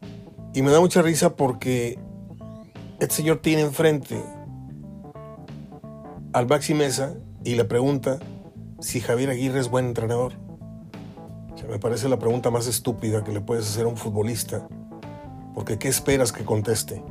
y 0.55 0.63
me 0.63 0.71
da 0.71 0.81
mucha 0.81 1.03
risa 1.03 1.35
porque 1.37 1.99
este 3.01 3.15
señor 3.17 3.39
tiene 3.39 3.63
enfrente 3.63 4.23
al 6.33 6.47
Baxi 6.47 6.75
Mesa 6.75 7.15
y 7.45 7.55
le 7.55 7.65
pregunta 7.65 8.19
si 8.81 9.01
Javier 9.01 9.31
Aguirre 9.31 9.59
es 9.59 9.69
buen 9.69 9.87
entrenador 9.87 10.35
me 11.71 11.79
parece 11.79 12.09
la 12.09 12.19
pregunta 12.19 12.51
más 12.51 12.67
estúpida 12.67 13.23
que 13.25 13.33
le 13.33 13.41
puedes 13.41 13.69
hacer 13.69 13.85
a 13.85 13.89
un 13.89 13.97
futbolista. 13.97 14.67
Porque 15.55 15.79
¿qué 15.79 15.89
esperas 15.89 16.33
que 16.33 16.45
conteste? 16.45 17.03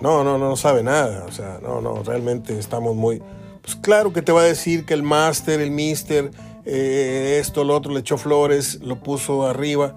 No, 0.00 0.24
no, 0.24 0.38
no 0.38 0.56
sabe 0.56 0.82
nada. 0.82 1.24
O 1.26 1.32
sea, 1.32 1.60
no, 1.62 1.80
no, 1.80 2.02
realmente 2.02 2.58
estamos 2.58 2.94
muy... 2.96 3.22
Pues 3.62 3.76
claro 3.76 4.12
que 4.12 4.22
te 4.22 4.32
va 4.32 4.42
a 4.42 4.44
decir 4.44 4.84
que 4.86 4.94
el 4.94 5.02
máster, 5.02 5.60
el 5.60 5.70
mister, 5.70 6.30
eh, 6.66 7.38
esto, 7.40 7.62
lo 7.62 7.76
otro, 7.76 7.92
le 7.92 8.00
echó 8.00 8.18
flores, 8.18 8.80
lo 8.82 9.00
puso 9.00 9.46
arriba, 9.46 9.96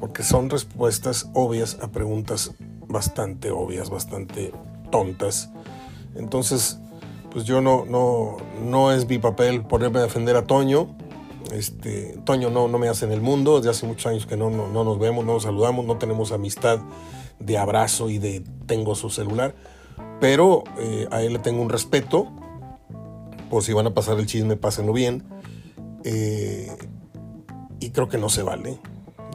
porque 0.00 0.22
son 0.22 0.50
respuestas 0.50 1.30
obvias 1.32 1.78
a 1.80 1.90
preguntas 1.90 2.52
bastante 2.86 3.50
obvias, 3.50 3.88
bastante 3.88 4.52
tontas. 4.90 5.50
Entonces, 6.14 6.78
pues 7.30 7.44
yo 7.46 7.62
no, 7.62 7.86
no, 7.86 8.36
no 8.62 8.92
es 8.92 9.08
mi 9.08 9.18
papel 9.18 9.62
ponerme 9.62 10.00
a 10.00 10.02
defender 10.02 10.36
a 10.36 10.44
Toño. 10.44 10.94
Este, 11.52 12.18
Toño 12.24 12.50
no, 12.50 12.68
no 12.68 12.78
me 12.78 12.88
hace 12.88 13.06
en 13.06 13.12
el 13.12 13.22
mundo, 13.22 13.56
desde 13.56 13.70
hace 13.70 13.86
muchos 13.86 14.06
años 14.06 14.26
que 14.26 14.36
no, 14.36 14.50
no, 14.50 14.84
nos 14.84 14.98
vemos, 14.98 15.24
no 15.24 15.32
nos 15.32 15.44
saludamos, 15.44 15.86
no 15.86 15.96
tenemos 15.96 16.32
amistad 16.32 16.80
de 17.38 17.58
abrazo 17.58 18.10
y 18.10 18.18
de 18.18 18.44
tengo 18.66 18.94
su 18.94 19.10
celular, 19.10 19.54
pero 20.20 20.64
eh, 20.78 21.08
a 21.10 21.22
él 21.22 21.32
le 21.32 21.38
tengo 21.38 21.62
un 21.62 21.70
respeto, 21.70 22.28
por 23.50 23.62
si 23.62 23.72
van 23.72 23.86
a 23.86 23.94
pasar 23.94 24.18
el 24.18 24.26
chisme, 24.26 24.56
pásenlo 24.56 24.92
bien, 24.92 25.24
eh, 26.04 26.70
y 27.80 27.90
creo 27.90 28.08
que 28.08 28.18
no 28.18 28.28
se 28.28 28.42
vale, 28.42 28.78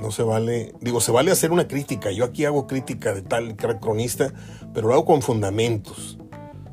no 0.01 0.11
se 0.11 0.23
vale, 0.23 0.73
digo, 0.81 1.01
se 1.01 1.11
vale 1.11 1.31
hacer 1.31 1.51
una 1.51 1.67
crítica, 1.67 2.11
yo 2.11 2.23
aquí 2.23 2.45
hago 2.45 2.67
crítica 2.67 3.13
de 3.13 3.21
tal 3.21 3.55
cronista, 3.55 4.33
pero 4.73 4.87
lo 4.87 4.93
hago 4.93 5.05
con 5.05 5.21
fundamentos, 5.21 6.17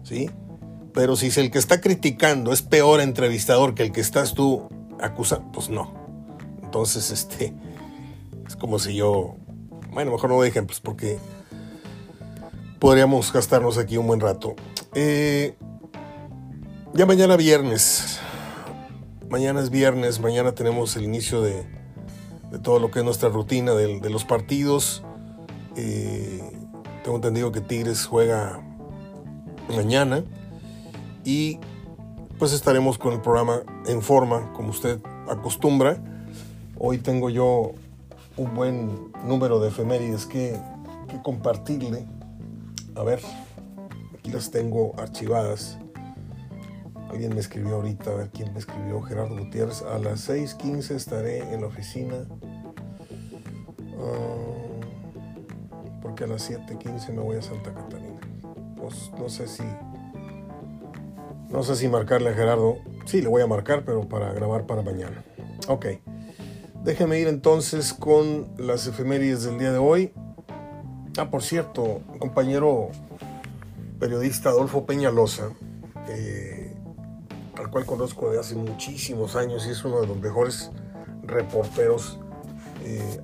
¿sí? 0.05 0.31
Pero 0.95 1.17
si 1.17 1.27
es 1.27 1.39
el 1.39 1.51
que 1.51 1.59
está 1.59 1.81
criticando 1.81 2.53
es 2.53 2.63
peor 2.63 3.01
entrevistador 3.01 3.75
que 3.75 3.83
el 3.83 3.93
que 3.93 4.01
estás 4.01 4.35
tú 4.35 4.69
acusa, 5.01 5.43
pues 5.53 5.69
no. 5.69 5.93
Entonces, 6.63 7.11
este, 7.11 7.53
es 8.47 8.57
como 8.57 8.79
si 8.79 8.95
yo, 8.95 9.37
bueno, 9.93 10.13
mejor 10.13 10.31
no 10.31 10.41
dejen, 10.41 10.67
pues 10.67 10.81
porque 10.81 11.19
podríamos 12.79 13.33
gastarnos 13.33 13.79
aquí 13.79 13.97
un 13.97 14.07
buen 14.07 14.21
rato. 14.21 14.55
Eh, 14.95 15.55
ya 16.95 17.05
mañana 17.05 17.37
viernes, 17.37 18.21
mañana 19.31 19.61
es 19.61 19.71
viernes, 19.71 20.21
mañana 20.21 20.53
tenemos 20.53 20.97
el 20.97 21.05
inicio 21.05 21.41
de, 21.41 21.67
de 22.51 22.59
todo 22.59 22.79
lo 22.79 22.91
que 22.91 23.01
es 23.01 23.05
nuestra 23.05 23.29
rutina 23.29 23.73
de, 23.73 24.01
de 24.01 24.11
los 24.11 24.25
partidos. 24.25 25.03
Eh, 25.77 26.43
tengo 27.05 27.17
entendido 27.17 27.53
que 27.53 27.61
Tigres 27.61 28.07
juega 28.07 28.61
mañana 29.69 30.25
y 31.25 31.59
pues 32.39 32.53
estaremos 32.53 32.99
con 32.99 33.13
el 33.13 33.21
programa 33.21 33.63
en 33.87 34.03
forma, 34.03 34.53
como 34.53 34.71
usted 34.71 35.01
acostumbra. 35.29 35.99
Hoy 36.79 36.99
tengo 36.99 37.31
yo 37.31 37.73
un 38.37 38.55
buen 38.55 39.11
número 39.25 39.59
de 39.61 39.69
efemérides 39.69 40.27
que, 40.27 40.59
compartirle. 41.23 42.05
A 42.95 43.03
ver, 43.03 43.21
aquí 44.19 44.31
las 44.31 44.51
tengo 44.51 44.93
archivadas. 44.99 45.79
Alguien 47.11 47.35
me 47.35 47.41
escribió 47.41 47.77
ahorita, 47.77 48.11
a 48.11 48.15
ver 48.15 48.31
quién 48.31 48.53
me 48.53 48.59
escribió, 48.59 49.01
Gerardo 49.03 49.37
Gutiérrez. 49.37 49.83
A 49.83 49.99
las 49.99 50.29
6.15 50.29 50.95
estaré 50.95 51.39
en 51.53 51.61
la 51.61 51.69
oficina. 51.69 52.27
Ah, 53.99 54.47
porque 56.03 56.25
a 56.25 56.27
las 56.27 56.51
7.15 56.51 57.13
me 57.13 57.23
voy 57.23 57.37
a 57.37 57.43
Santa 57.43 57.73
Catarina. 57.73 58.21
Pues 58.77 59.11
no 59.19 59.29
sé 59.29 59.47
si... 59.47 59.65
No 61.49 61.63
sé 61.63 61.77
si 61.77 61.89
marcarle 61.89 62.31
a 62.31 62.35
Gerardo. 62.35 62.79
Sí, 63.05 63.23
le 63.23 63.29
voy 63.29 63.43
a 63.43 63.47
marcar, 63.47 63.85
pero 63.85 64.09
para 64.09 64.33
grabar 64.33 64.67
para 64.67 64.83
mañana. 64.83 65.25
Ok. 65.69 65.87
Déjeme 66.83 67.19
ir 67.19 67.29
entonces 67.29 67.93
con 67.93 68.47
las 68.59 68.87
efemérides 68.87 69.45
del 69.45 69.59
día 69.59 69.73
de 69.73 69.79
hoy. 69.79 70.13
Ah, 71.19 71.31
por 71.31 71.43
cierto, 71.43 72.03
compañero 72.19 72.91
periodista 73.99 74.51
Adolfo 74.51 74.87
Peñalosa, 74.87 75.51
eh, 76.09 76.56
al 77.59 77.71
cual 77.71 77.87
conozco 77.87 78.31
de 78.31 78.39
hace 78.39 78.55
muchísimos 78.55 79.37
años 79.37 79.67
y 79.67 79.71
es 79.71 79.85
uno 79.85 80.01
de 80.01 80.07
los 80.07 80.19
mejores 80.19 80.71
reporteros 81.23 82.19
eh, 82.85 83.21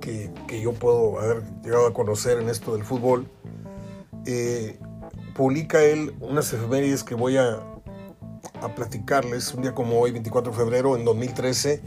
que, 0.00 0.30
yo 0.60 0.72
puedo 0.72 1.20
haber 1.20 1.42
llegado 1.62 1.86
a 1.86 1.92
conocer 1.92 2.38
en 2.38 2.48
esto 2.48 2.74
del 2.74 2.84
fútbol. 2.84 3.26
Eh, 4.26 4.78
publica 5.34 5.82
él 5.82 6.14
unas 6.20 6.52
efemérides 6.52 7.04
que 7.04 7.14
voy 7.14 7.36
a, 7.36 7.60
a 8.62 8.74
platicarles. 8.74 9.54
Un 9.54 9.62
día 9.62 9.74
como 9.74 10.00
hoy, 10.00 10.10
24 10.10 10.52
de 10.52 10.58
febrero, 10.58 10.96
en 10.96 11.04
2013, 11.04 11.82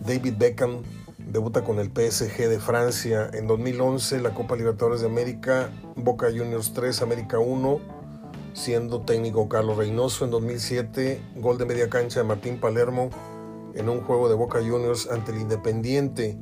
David 0.00 0.34
Beckham 0.38 0.82
debuta 1.18 1.62
con 1.62 1.78
el 1.78 1.88
PSG 1.88 2.48
de 2.48 2.58
Francia 2.58 3.30
en 3.32 3.46
2011, 3.46 4.20
la 4.20 4.34
Copa 4.34 4.56
Libertadores 4.56 5.00
de 5.00 5.06
América, 5.06 5.70
Boca 5.96 6.26
Juniors 6.26 6.72
3, 6.74 7.02
América 7.02 7.38
1, 7.38 8.01
siendo 8.52 9.00
técnico 9.02 9.48
Carlos 9.48 9.76
Reynoso 9.76 10.24
en 10.24 10.30
2007, 10.30 11.20
gol 11.36 11.58
de 11.58 11.66
media 11.66 11.88
cancha 11.88 12.20
de 12.20 12.26
Martín 12.26 12.58
Palermo 12.58 13.10
en 13.74 13.88
un 13.88 14.02
juego 14.02 14.28
de 14.28 14.34
Boca 14.34 14.58
Juniors 14.60 15.08
ante 15.10 15.32
el 15.32 15.40
Independiente 15.40 16.36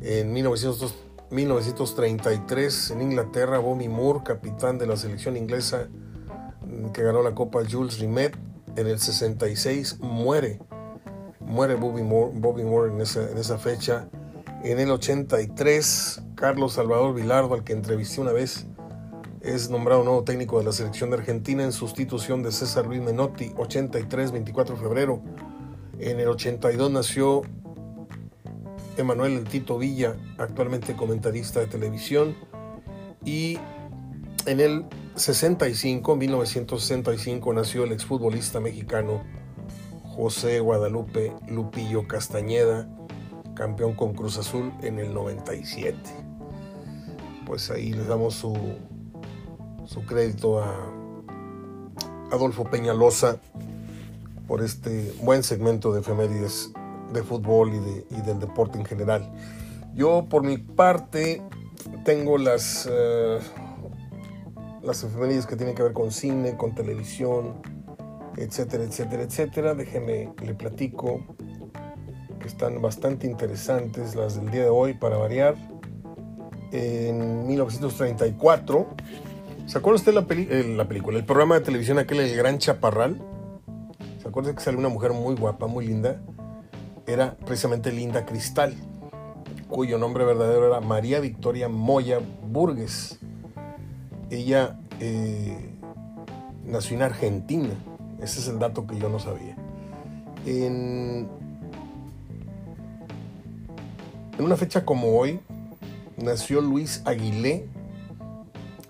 en 0.00 0.32
1933 0.32 2.90
en 2.90 3.02
Inglaterra, 3.02 3.58
Bobby 3.58 3.88
Moore, 3.88 4.20
capitán 4.24 4.78
de 4.78 4.86
la 4.86 4.96
selección 4.96 5.36
inglesa 5.36 5.88
que 6.92 7.02
ganó 7.02 7.22
la 7.22 7.34
Copa 7.34 7.60
Jules 7.68 7.98
Rimet 7.98 8.36
en 8.76 8.86
el 8.86 8.98
66, 8.98 9.98
muere 10.00 10.60
muere 11.46 11.76
Bobby 11.76 12.02
Moore, 12.02 12.92
en, 12.92 13.00
esa, 13.00 13.58
fecha. 13.58 14.08
En 14.62 14.78
el 14.78 14.90
83, 14.90 16.22
Carlos 16.34 16.74
Salvador 16.74 17.14
Vilardo, 17.14 17.54
al 17.54 17.64
que 17.64 17.72
entrevisté 17.72 18.20
una 18.20 18.32
vez, 18.32 18.66
es 19.46 19.70
nombrado 19.70 20.02
nuevo 20.02 20.24
técnico 20.24 20.58
de 20.58 20.64
la 20.64 20.72
selección 20.72 21.10
de 21.10 21.18
Argentina 21.18 21.62
en 21.62 21.70
sustitución 21.70 22.42
de 22.42 22.50
César 22.50 22.84
Luis 22.84 23.00
Menotti, 23.00 23.52
83, 23.56 24.32
24 24.32 24.74
de 24.74 24.82
febrero. 24.82 25.22
En 26.00 26.18
el 26.18 26.26
82 26.28 26.90
nació 26.90 27.42
Emanuel 28.96 29.34
El 29.34 29.44
Tito 29.44 29.78
Villa, 29.78 30.16
actualmente 30.38 30.96
comentarista 30.96 31.60
de 31.60 31.66
televisión. 31.68 32.34
Y 33.24 33.58
en 34.46 34.58
el 34.58 34.84
65, 35.14 36.16
1965, 36.16 37.52
nació 37.52 37.84
el 37.84 37.92
exfutbolista 37.92 38.58
mexicano 38.58 39.22
José 40.02 40.58
Guadalupe 40.58 41.32
Lupillo 41.46 42.08
Castañeda, 42.08 42.88
campeón 43.54 43.94
con 43.94 44.12
Cruz 44.12 44.38
Azul 44.38 44.72
en 44.82 44.98
el 44.98 45.14
97. 45.14 45.96
Pues 47.46 47.70
ahí 47.70 47.92
les 47.92 48.08
damos 48.08 48.34
su, 48.34 48.56
su 49.86 50.04
crédito 50.04 50.62
a 50.62 50.74
Adolfo 52.30 52.64
Peñalosa 52.64 53.38
por 54.46 54.62
este 54.62 55.14
buen 55.22 55.42
segmento 55.42 55.92
de 55.92 56.00
efemérides 56.00 56.72
de 57.12 57.22
fútbol 57.22 57.74
y, 57.74 57.78
de, 57.78 58.06
y 58.10 58.20
del 58.22 58.38
deporte 58.38 58.78
en 58.78 58.84
general. 58.84 59.32
Yo 59.94 60.26
por 60.28 60.42
mi 60.42 60.58
parte 60.58 61.42
tengo 62.04 62.38
las, 62.38 62.86
uh, 62.86 63.40
las 64.82 65.02
efemérides 65.02 65.46
que 65.46 65.56
tienen 65.56 65.74
que 65.74 65.82
ver 65.82 65.92
con 65.92 66.10
cine, 66.10 66.56
con 66.56 66.74
televisión, 66.74 67.54
etcétera, 68.36 68.84
etcétera, 68.84 69.22
etcétera. 69.22 69.74
Déjenme, 69.74 70.32
le 70.42 70.54
platico 70.54 71.24
que 72.40 72.46
están 72.46 72.80
bastante 72.82 73.26
interesantes 73.26 74.14
las 74.14 74.36
del 74.36 74.50
día 74.50 74.62
de 74.64 74.68
hoy 74.68 74.94
para 74.94 75.16
variar. 75.16 75.56
En 76.72 77.46
1934, 77.46 78.86
¿se 79.66 79.78
acuerda 79.78 79.96
usted 79.96 80.14
la, 80.14 80.26
eh, 80.30 80.74
la 80.76 80.88
película, 80.88 81.18
el 81.18 81.24
programa 81.24 81.56
de 81.56 81.60
televisión 81.62 81.98
aquel 81.98 82.20
El 82.20 82.36
Gran 82.36 82.58
Chaparral? 82.58 83.20
¿Se 84.22 84.28
acuerda 84.28 84.54
que 84.54 84.60
salió 84.60 84.78
una 84.78 84.88
mujer 84.88 85.12
muy 85.12 85.34
guapa, 85.34 85.66
muy 85.66 85.86
linda? 85.86 86.20
Era 87.06 87.36
precisamente 87.36 87.92
Linda 87.92 88.26
Cristal, 88.26 88.74
cuyo 89.68 89.98
nombre 89.98 90.24
verdadero 90.24 90.66
era 90.66 90.80
María 90.80 91.20
Victoria 91.20 91.68
Moya 91.68 92.18
Burgues. 92.48 93.18
Ella 94.30 94.78
eh, 94.98 95.70
nació 96.64 96.96
en 96.96 97.02
Argentina 97.02 97.74
ese 98.22 98.40
es 98.40 98.48
el 98.48 98.58
dato 98.58 98.86
que 98.86 98.98
yo 98.98 99.08
no 99.08 99.18
sabía. 99.18 99.56
En, 100.46 101.28
una 104.38 104.56
fecha 104.56 104.84
como 104.84 105.18
hoy, 105.18 105.40
nació 106.16 106.60
Luis 106.60 107.02
Aguilé, 107.04 107.68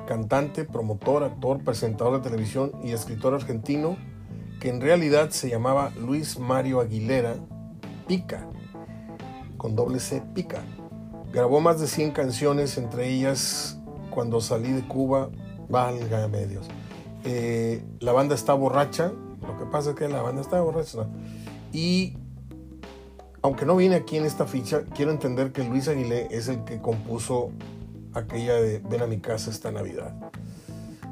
cantante, 0.06 0.64
promotor, 0.64 1.24
actor, 1.24 1.62
presentador 1.62 2.22
de 2.22 2.30
televisión 2.30 2.72
y 2.82 2.92
escritor 2.92 3.34
argentino, 3.34 3.96
que 4.60 4.70
en 4.70 4.80
realidad 4.80 5.30
se 5.30 5.50
llamaba 5.50 5.90
Luis 6.00 6.38
Mario 6.38 6.80
Aguilera 6.80 7.34
Pica, 8.06 8.48
con 9.56 9.76
doble 9.76 10.00
C 10.00 10.22
Pica. 10.34 10.62
Grabó 11.32 11.60
más 11.60 11.80
de 11.80 11.86
100 11.86 12.12
canciones, 12.12 12.78
entre 12.78 13.10
ellas 13.10 13.78
Cuando 14.10 14.40
salí 14.40 14.72
de 14.72 14.86
Cuba, 14.88 15.28
válgame 15.68 16.46
Dios. 16.46 16.66
Eh, 17.24 17.84
la 18.00 18.12
banda 18.12 18.34
está 18.34 18.54
borracha, 18.54 19.12
lo 19.42 19.58
que 19.58 19.66
pasa 19.66 19.90
es 19.90 19.96
que 19.96 20.08
la 20.08 20.22
banda 20.22 20.40
está 20.40 20.60
borracha. 20.60 21.06
Y 21.72 22.16
aunque 23.42 23.66
no 23.66 23.76
viene 23.76 23.96
aquí 23.96 24.16
en 24.16 24.24
esta 24.24 24.46
ficha, 24.46 24.82
quiero 24.94 25.10
entender 25.10 25.52
que 25.52 25.62
Luis 25.62 25.88
Aguilé 25.88 26.28
es 26.30 26.48
el 26.48 26.64
que 26.64 26.80
compuso 26.80 27.50
aquella 28.16 28.54
de 28.54 28.78
Ven 28.78 29.02
a 29.02 29.06
mi 29.06 29.18
casa 29.18 29.50
esta 29.50 29.70
Navidad. 29.70 30.14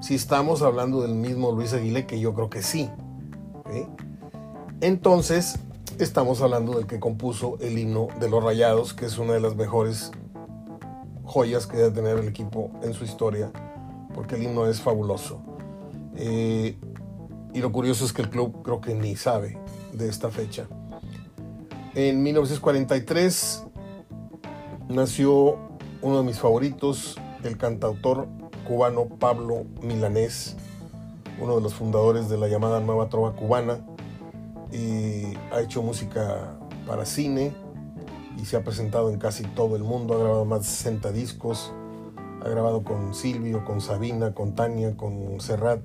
Si 0.00 0.14
estamos 0.14 0.62
hablando 0.62 1.02
del 1.02 1.14
mismo 1.14 1.52
Luis 1.52 1.72
Aguilé, 1.72 2.06
que 2.06 2.20
yo 2.20 2.34
creo 2.34 2.50
que 2.50 2.62
sí. 2.62 2.90
Entonces, 4.80 5.58
estamos 5.98 6.42
hablando 6.42 6.76
del 6.76 6.86
que 6.86 7.00
compuso 7.00 7.56
el 7.60 7.78
himno 7.78 8.08
de 8.20 8.28
los 8.28 8.42
Rayados, 8.42 8.94
que 8.94 9.06
es 9.06 9.18
una 9.18 9.34
de 9.34 9.40
las 9.40 9.56
mejores 9.56 10.10
joyas 11.24 11.66
que 11.66 11.76
debe 11.76 11.90
tener 11.90 12.18
el 12.18 12.28
equipo 12.28 12.70
en 12.82 12.92
su 12.92 13.04
historia, 13.04 13.50
porque 14.14 14.34
el 14.34 14.42
himno 14.42 14.66
es 14.66 14.80
fabuloso. 14.80 15.40
Eh, 16.16 16.76
y 17.52 17.60
lo 17.60 17.72
curioso 17.72 18.04
es 18.04 18.12
que 18.12 18.22
el 18.22 18.30
club 18.30 18.62
creo 18.62 18.80
que 18.80 18.94
ni 18.94 19.16
sabe 19.16 19.58
de 19.92 20.08
esta 20.08 20.30
fecha. 20.30 20.66
En 21.94 22.22
1943 22.22 23.64
nació 24.88 25.73
uno 26.04 26.18
de 26.18 26.22
mis 26.22 26.38
favoritos, 26.38 27.18
el 27.42 27.56
cantautor 27.56 28.28
cubano 28.68 29.06
Pablo 29.06 29.64
Milanés, 29.82 30.54
uno 31.40 31.56
de 31.56 31.62
los 31.62 31.74
fundadores 31.74 32.28
de 32.28 32.36
la 32.38 32.46
llamada 32.46 32.78
Nueva 32.80 33.08
Trova 33.08 33.34
Cubana. 33.34 33.80
Y 34.70 35.34
ha 35.50 35.60
hecho 35.60 35.82
música 35.82 36.58
para 36.86 37.06
cine 37.06 37.54
y 38.40 38.44
se 38.44 38.56
ha 38.56 38.64
presentado 38.64 39.10
en 39.10 39.18
casi 39.18 39.44
todo 39.44 39.76
el 39.76 39.82
mundo. 39.82 40.14
Ha 40.14 40.18
grabado 40.18 40.44
más 40.44 40.60
de 40.60 40.66
60 40.66 41.10
discos. 41.12 41.72
Ha 42.44 42.48
grabado 42.48 42.84
con 42.84 43.14
Silvio, 43.14 43.64
con 43.64 43.80
Sabina, 43.80 44.34
con 44.34 44.54
Tania, 44.54 44.96
con 44.96 45.40
Serrat 45.40 45.80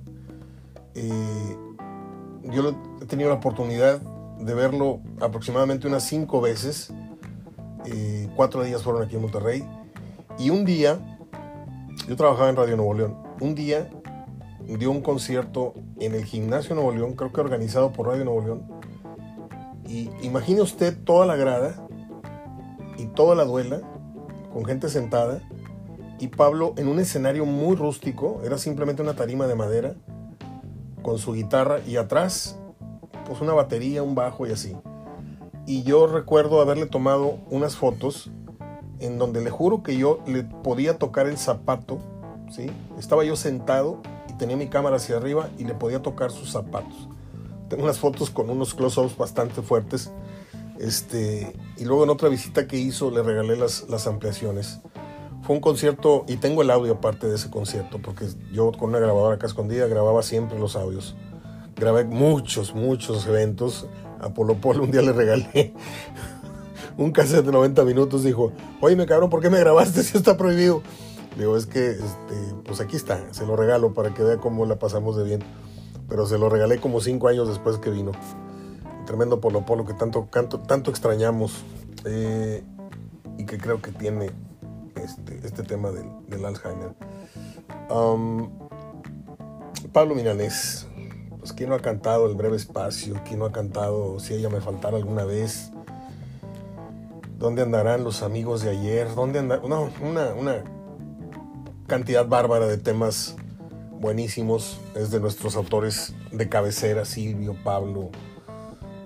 yo 2.44 2.76
he 3.02 3.06
tenido 3.06 3.30
la 3.30 3.36
oportunidad 3.36 4.02
de 4.02 4.54
verlo 4.54 5.02
aproximadamente 5.22 5.88
unas 5.88 6.04
cinco 6.04 6.42
veces. 6.42 6.94
Cuatro 8.36 8.64
días 8.64 8.84
fueron 8.84 9.04
aquí 9.04 9.16
en 9.16 9.22
Monterrey. 9.22 9.68
Y 10.40 10.52
un 10.52 10.64
día, 10.64 10.98
yo 12.08 12.16
trabajaba 12.16 12.50
en 12.50 12.56
Radio 12.56 12.78
Nuevo 12.78 12.94
León, 12.94 13.18
un 13.42 13.56
día 13.56 13.90
dio 14.78 14.90
un 14.90 15.02
concierto 15.02 15.74
en 16.00 16.16
el 16.16 16.24
Gimnasio 16.24 16.76
Nuevo 16.76 16.94
León, 16.94 17.14
creo 17.14 17.34
que 17.34 17.42
organizado 17.42 17.92
por 17.92 18.08
Radio 18.08 18.24
Nuevo 18.24 18.42
León. 18.42 18.64
Y 19.86 20.10
imagine 20.22 20.62
usted 20.62 20.98
toda 21.04 21.26
la 21.26 21.36
grada 21.36 21.86
y 22.98 23.08
toda 23.08 23.36
la 23.36 23.44
duela, 23.44 23.82
con 24.54 24.64
gente 24.64 24.88
sentada, 24.88 25.42
y 26.20 26.30
Pablo 26.30 26.74
en 26.78 26.88
un 26.88 27.00
escenario 27.00 27.46
muy 27.46 27.76
rústico, 27.76 28.42
era 28.46 28.58
simplemente 28.58 29.02
una 29.02 29.16
tarima 29.18 29.46
de 29.46 29.56
madera, 29.56 29.96
con 31.02 31.18
su 31.18 31.34
guitarra 31.34 31.80
y 31.86 31.98
atrás 31.98 32.58
pues 33.26 33.42
una 33.42 33.54
batería, 33.54 34.04
un 34.04 34.16
bajo 34.16 34.48
y 34.48 34.52
así. 34.52 34.78
Y 35.66 35.84
yo 35.84 36.08
recuerdo 36.08 36.62
haberle 36.62 36.86
tomado 36.86 37.40
unas 37.50 37.76
fotos 37.76 38.32
en 39.00 39.18
donde 39.18 39.42
le 39.42 39.50
juro 39.50 39.84
que 39.84 39.98
yo 39.98 40.20
le 40.28 40.44
podía 40.44 40.98
tocar 40.98 41.28
el 41.28 41.38
zapato, 41.38 42.00
¿sí? 42.52 42.70
Estaba 42.98 43.24
yo 43.24 43.36
sentado 43.36 44.02
y 44.30 44.34
tenía 44.34 44.58
mi 44.58 44.68
cámara 44.68 44.98
hacia 44.98 45.18
arriba 45.18 45.50
y 45.58 45.64
le 45.64 45.74
podía 45.74 46.02
tocar 46.02 46.32
sus 46.32 46.52
zapatos. 46.52 47.08
Tengo 47.70 47.84
unas 47.84 48.00
fotos 48.00 48.30
con 48.30 48.50
unos 48.50 48.74
close-ups 48.74 49.16
bastante 49.18 49.62
fuertes. 49.62 50.12
Este, 50.80 51.54
y 51.78 51.86
luego 51.86 52.04
en 52.04 52.10
otra 52.10 52.30
visita 52.30 52.68
que 52.68 52.78
hizo 52.78 53.12
le 53.12 53.22
regalé 53.22 53.56
las, 53.56 53.88
las 53.90 54.08
ampliaciones. 54.08 54.80
Fue 55.44 55.56
un 55.56 55.62
concierto, 55.62 56.26
y 56.28 56.38
tengo 56.38 56.62
el 56.62 56.72
audio 56.72 56.94
aparte 56.94 57.28
de 57.28 57.36
ese 57.36 57.50
concierto, 57.50 58.00
porque 58.02 58.26
yo 58.52 58.72
con 58.72 58.90
una 58.90 59.00
grabadora 59.00 59.36
acá 59.36 59.48
escondida 59.48 59.88
grababa 59.88 60.22
siempre 60.22 60.60
los 60.60 60.76
audios. 60.76 61.16
Grabé 61.76 62.04
muchos, 62.04 62.76
muchos 62.76 63.26
eventos. 63.26 63.88
A 64.20 64.34
Polo 64.34 64.56
Polo 64.56 64.84
un 64.84 64.92
día 64.92 65.02
le 65.02 65.14
regalé 65.14 65.74
un 67.00 67.12
cassette 67.12 67.46
de 67.46 67.52
90 67.52 67.84
minutos. 67.86 68.24
Dijo, 68.24 68.52
oye, 68.82 68.96
me 68.96 69.06
cabrón, 69.06 69.30
¿por 69.30 69.42
qué 69.42 69.50
me 69.50 69.60
grabaste 69.60 70.04
si 70.04 70.18
está 70.18 70.38
prohibido? 70.38 70.84
Digo, 71.38 71.56
es 71.56 71.66
que, 71.66 71.92
este, 71.92 72.54
pues 72.66 72.82
aquí 72.82 72.96
está, 72.96 73.34
se 73.34 73.46
lo 73.46 73.56
regalo 73.56 73.94
para 73.94 74.14
que 74.14 74.24
vea 74.24 74.38
cómo 74.38 74.66
la 74.66 74.78
pasamos 74.78 75.16
de 75.16 75.24
bien. 75.24 75.44
Pero 76.08 76.26
se 76.26 76.38
lo 76.38 76.50
regalé 76.50 76.80
como 76.80 77.02
cinco 77.02 77.28
años 77.28 77.48
después 77.48 77.78
que 77.78 77.90
vino. 77.90 78.12
tremendo 79.06 79.40
Polo 79.40 79.66
Polo 79.66 79.86
que 79.86 79.94
tanto, 79.94 80.28
tanto, 80.32 80.92
extrañamos 80.92 81.64
eh, 82.06 82.64
y 83.38 83.46
que 83.46 83.58
creo 83.58 83.82
que 83.82 83.92
tiene 83.92 84.32
este, 84.96 85.40
este 85.44 85.64
tema 85.64 85.92
del, 85.92 86.46
Alzheimer. 86.46 86.96
Pablo 89.94 90.16
Milanés, 90.16 90.88
pues 91.40 91.54
quién 91.54 91.70
no 91.70 91.76
ha 91.76 91.80
cantado 91.80 92.28
El 92.28 92.36
breve 92.36 92.58
espacio, 92.58 93.16
quién 93.26 93.40
no 93.40 93.46
ha 93.46 93.52
cantado 93.52 94.20
Si 94.20 94.34
ella 94.34 94.50
me 94.50 94.62
faltara 94.62 94.98
alguna 94.98 95.24
vez, 95.24 95.72
¿Dónde 97.40 97.62
andarán 97.62 98.04
los 98.04 98.22
amigos 98.22 98.64
de 98.64 98.72
ayer? 98.72 99.16
¿Dónde 99.16 99.40
andarán? 99.40 99.70
No, 99.70 99.90
una, 100.02 100.62
cantidad 101.88 102.28
bárbara 102.28 102.68
de 102.68 102.78
temas 102.78 103.38
buenísimos. 103.94 104.82
Es 104.94 105.10
de 105.10 105.22
nuestros 105.22 105.56
autores 105.56 106.14
de 106.34 106.50
cabecera, 106.50 107.06
Silvio, 107.06 107.56
Pablo, 107.64 108.10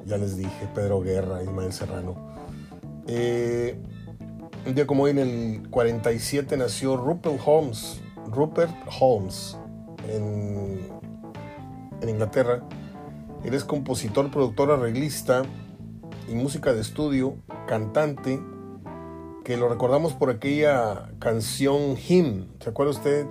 ya 0.07 0.17
les 0.17 0.35
dije, 0.35 0.67
Pedro 0.73 1.01
Guerra, 1.01 1.43
Ismael 1.43 1.71
Serrano. 1.73 2.15
Eh, 3.05 3.79
un 4.65 4.73
día 4.73 4.87
como 4.87 5.03
hoy, 5.03 5.11
en 5.11 5.19
el 5.19 5.69
47, 5.69 6.57
nació 6.57 6.97
Rupert 6.97 7.39
Holmes, 7.45 8.01
Rupert 8.31 8.73
Holmes, 8.99 9.59
en, 10.09 10.79
en 12.01 12.09
Inglaterra. 12.09 12.63
Él 13.43 13.53
es 13.53 13.63
compositor, 13.63 14.31
productor, 14.31 14.71
arreglista 14.71 15.43
y 16.27 16.35
música 16.35 16.73
de 16.73 16.81
estudio, 16.81 17.35
cantante, 17.67 18.39
que 19.43 19.57
lo 19.57 19.67
recordamos 19.67 20.13
por 20.13 20.29
aquella 20.29 21.09
canción 21.19 21.97
Him. 21.97 22.47
¿Se 22.59 22.69
acuerda 22.69 22.91
usted? 22.91 23.27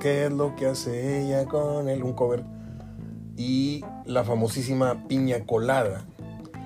¿Qué 0.00 0.26
es 0.26 0.32
lo 0.32 0.56
que 0.56 0.66
hace 0.66 1.22
ella 1.22 1.44
con 1.46 1.88
él? 1.88 2.02
Un 2.02 2.14
cover. 2.14 2.44
Y 3.36 3.84
la 4.06 4.24
famosísima 4.24 5.06
Piña 5.08 5.44
Colada. 5.46 6.04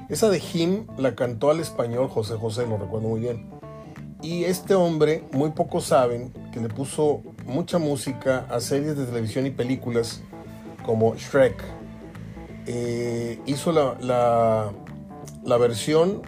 Esa 0.08 0.28
de 0.28 0.38
Him 0.38 0.86
la 0.96 1.14
cantó 1.14 1.50
al 1.50 1.60
español 1.60 2.08
José 2.08 2.36
José, 2.36 2.66
lo 2.66 2.78
recuerdo 2.78 3.08
muy 3.08 3.20
bien. 3.20 3.50
Y 4.22 4.44
este 4.44 4.74
hombre, 4.74 5.24
muy 5.32 5.50
pocos 5.50 5.84
saben, 5.84 6.32
que 6.52 6.60
le 6.60 6.68
puso 6.68 7.22
mucha 7.44 7.78
música 7.78 8.46
a 8.50 8.60
series 8.60 8.96
de 8.96 9.04
televisión 9.04 9.46
y 9.46 9.50
películas 9.50 10.22
como 10.84 11.14
Shrek. 11.16 11.62
Eh, 12.66 13.40
hizo 13.46 13.72
la, 13.72 13.96
la, 14.00 14.72
la 15.46 15.56
versión 15.58 16.22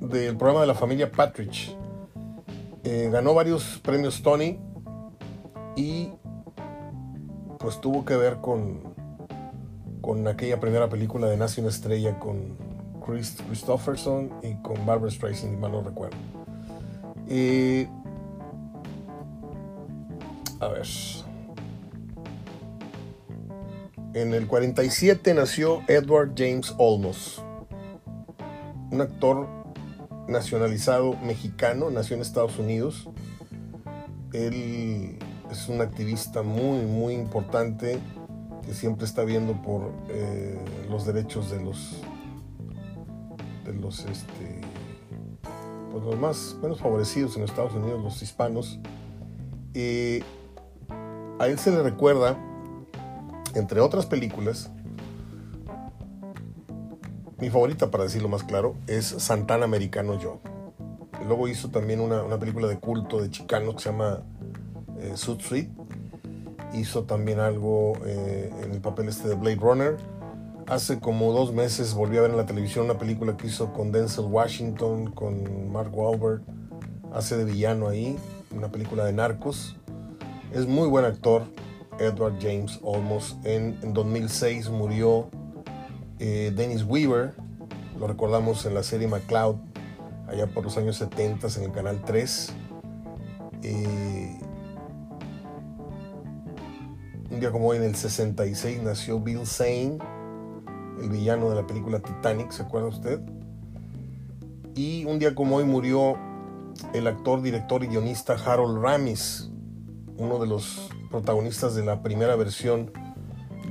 del 0.00 0.36
programa 0.36 0.62
de 0.62 0.66
la 0.66 0.74
familia 0.74 1.10
Patrick. 1.10 1.76
Eh, 2.84 3.08
ganó 3.12 3.34
varios 3.34 3.78
premios 3.78 4.20
Tony 4.22 4.58
y 5.76 6.08
pues 7.60 7.80
tuvo 7.80 8.04
que 8.04 8.16
ver 8.16 8.38
con, 8.38 8.80
con 10.00 10.26
aquella 10.26 10.58
primera 10.58 10.88
película 10.88 11.28
de 11.28 11.36
Nace 11.36 11.60
una 11.60 11.70
estrella 11.70 12.18
con 12.18 12.56
Chris 13.06 13.36
Christopherson 13.46 14.30
y 14.42 14.54
con 14.62 14.84
Barbara 14.84 15.12
Streisand, 15.12 15.58
mal 15.58 15.70
no 15.70 15.82
recuerdo. 15.82 16.16
a 20.60 20.68
ver. 20.68 20.86
En 24.14 24.34
el 24.34 24.46
47 24.46 25.32
nació 25.32 25.82
Edward 25.88 26.32
James 26.36 26.74
Olmos, 26.76 27.42
un 28.92 29.00
actor 29.00 29.48
nacionalizado 30.28 31.16
mexicano, 31.24 31.90
nació 31.90 32.14
en 32.14 32.22
Estados 32.22 32.58
Unidos. 32.58 33.08
Él 34.32 35.18
es 35.50 35.68
un 35.68 35.80
activista 35.80 36.42
muy, 36.42 36.84
muy 36.84 37.14
importante 37.14 37.98
que 38.64 38.74
siempre 38.74 39.06
está 39.06 39.24
viendo 39.24 39.60
por 39.62 39.90
eh, 40.08 40.58
los 40.88 41.04
derechos 41.06 41.50
de 41.50 41.60
los 41.62 42.00
de 43.64 43.72
los 43.74 44.04
este 44.04 44.60
pues 45.90 46.04
los 46.04 46.18
más 46.18 46.56
menos 46.62 46.78
favorecidos 46.78 47.36
en 47.36 47.44
Estados 47.44 47.74
Unidos, 47.74 48.02
los 48.02 48.22
hispanos. 48.22 48.78
a 49.74 51.46
él 51.48 51.58
se 51.58 51.70
le 51.70 51.82
recuerda, 51.82 52.36
entre 53.54 53.80
otras 53.80 54.06
películas, 54.06 54.70
mi 57.42 57.50
favorita, 57.50 57.90
para 57.90 58.04
decirlo 58.04 58.28
más 58.28 58.44
claro, 58.44 58.76
es 58.86 59.04
Santana 59.04 59.64
Americano 59.64 60.16
Joe. 60.22 60.38
Luego 61.26 61.48
hizo 61.48 61.70
también 61.70 62.00
una, 62.00 62.38
película 62.38 62.68
de 62.68 62.78
culto 62.78 63.20
de 63.20 63.30
chicano 63.30 63.74
que 63.74 63.82
se 63.82 63.90
llama 63.90 64.22
eh, 65.00 65.14
Suit 65.16 65.40
Hizo 66.72 67.02
también 67.02 67.40
algo 67.40 67.94
eh, 68.06 68.48
en 68.62 68.70
el 68.70 68.80
papel 68.80 69.08
este 69.08 69.26
de 69.26 69.34
Blade 69.34 69.56
Runner. 69.56 69.96
Hace 70.68 71.00
como 71.00 71.32
dos 71.32 71.52
meses 71.52 71.94
volví 71.94 72.16
a 72.16 72.20
ver 72.20 72.30
en 72.30 72.36
la 72.36 72.46
televisión 72.46 72.84
una 72.84 72.96
película 72.96 73.36
que 73.36 73.48
hizo 73.48 73.72
con 73.72 73.90
Denzel 73.90 74.26
Washington, 74.26 75.10
con 75.10 75.72
Mark 75.72 75.90
Wahlberg. 75.92 76.42
Hace 77.12 77.36
de 77.36 77.44
villano 77.44 77.88
ahí, 77.88 78.16
una 78.54 78.70
película 78.70 79.04
de 79.04 79.14
narcos. 79.14 79.74
Es 80.52 80.68
muy 80.68 80.88
buen 80.88 81.04
actor, 81.04 81.42
Edward 81.98 82.34
James 82.40 82.78
Olmos. 82.84 83.36
En 83.42 83.92
2006 83.92 84.70
murió 84.70 85.28
eh, 86.24 86.52
Dennis 86.54 86.84
Weaver, 86.84 87.34
lo 87.98 88.06
recordamos 88.06 88.64
en 88.64 88.74
la 88.74 88.84
serie 88.84 89.08
McCloud, 89.08 89.56
allá 90.28 90.46
por 90.46 90.62
los 90.62 90.76
años 90.76 90.96
70 90.98 91.48
en 91.56 91.64
el 91.64 91.72
Canal 91.72 92.00
3. 92.06 92.52
Eh, 93.64 94.38
un 97.28 97.40
día 97.40 97.50
como 97.50 97.66
hoy, 97.66 97.78
en 97.78 97.82
el 97.82 97.96
66, 97.96 98.84
nació 98.84 99.18
Bill 99.18 99.44
Zane, 99.44 99.98
el 101.00 101.10
villano 101.10 101.50
de 101.50 101.56
la 101.56 101.66
película 101.66 101.98
Titanic, 101.98 102.52
¿se 102.52 102.62
acuerda 102.62 102.86
usted? 102.86 103.20
Y 104.76 105.04
un 105.06 105.18
día 105.18 105.34
como 105.34 105.56
hoy 105.56 105.64
murió 105.64 106.16
el 106.94 107.08
actor, 107.08 107.42
director 107.42 107.82
y 107.82 107.88
guionista 107.88 108.34
Harold 108.34 108.80
Ramis, 108.80 109.50
uno 110.18 110.38
de 110.38 110.46
los 110.46 110.88
protagonistas 111.10 111.74
de 111.74 111.84
la 111.84 112.00
primera 112.00 112.36
versión 112.36 112.92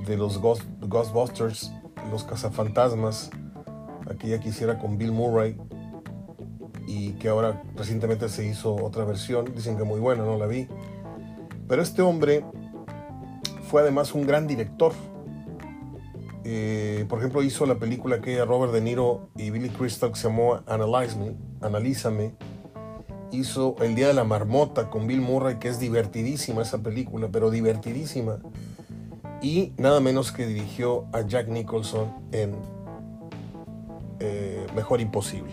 de 0.06 0.18
los 0.18 0.42
Ghostbusters 0.42 1.72
los 2.10 2.24
cazafantasmas, 2.24 3.30
aquella 4.10 4.40
que 4.40 4.50
hiciera 4.50 4.80
con 4.80 4.98
Bill 4.98 5.12
Murray 5.12 5.58
y 6.88 7.12
que 7.14 7.30
ahora 7.30 7.64
recientemente 7.76 8.28
se 8.30 8.46
hizo 8.46 8.76
otra 8.76 9.06
versión, 9.06 9.54
dicen 9.56 9.78
que 9.78 9.84
muy 9.84 10.00
buena, 10.00 10.24
no 10.24 10.38
la 10.38 10.48
vi. 10.48 10.68
Pero 11.68 11.82
este 11.82 12.02
hombre 12.02 12.44
fue 13.70 13.82
además 13.82 14.14
un 14.14 14.28
gran 14.28 14.48
director. 14.48 14.94
Eh, 16.44 17.06
por 17.08 17.20
ejemplo, 17.20 17.44
hizo 17.44 17.66
la 17.66 17.76
película 17.76 18.20
que 18.20 18.44
Robert 18.44 18.74
De 18.74 18.82
Niro 18.82 19.30
y 19.38 19.52
Billy 19.52 19.70
Crystal 19.70 20.12
que 20.12 20.20
se 20.20 20.28
llamó 20.28 20.62
Analyze 20.68 21.16
Me, 21.18 21.36
Analízame. 21.62 22.36
Hizo 23.32 23.78
El 23.80 23.96
Día 23.96 24.08
de 24.08 24.14
la 24.14 24.26
Marmota 24.26 24.90
con 24.90 25.08
Bill 25.08 25.22
Murray, 25.22 25.60
que 25.60 25.70
es 25.70 25.80
divertidísima 25.80 26.64
esa 26.64 26.80
película, 26.80 27.30
pero 27.32 27.50
divertidísima 27.50 28.40
y 29.42 29.74
nada 29.78 30.00
menos 30.00 30.32
que 30.32 30.46
dirigió 30.46 31.06
a 31.12 31.22
Jack 31.22 31.48
Nicholson 31.48 32.14
en 32.32 32.56
eh, 34.20 34.68
Mejor 34.76 35.02
Imposible. 35.02 35.52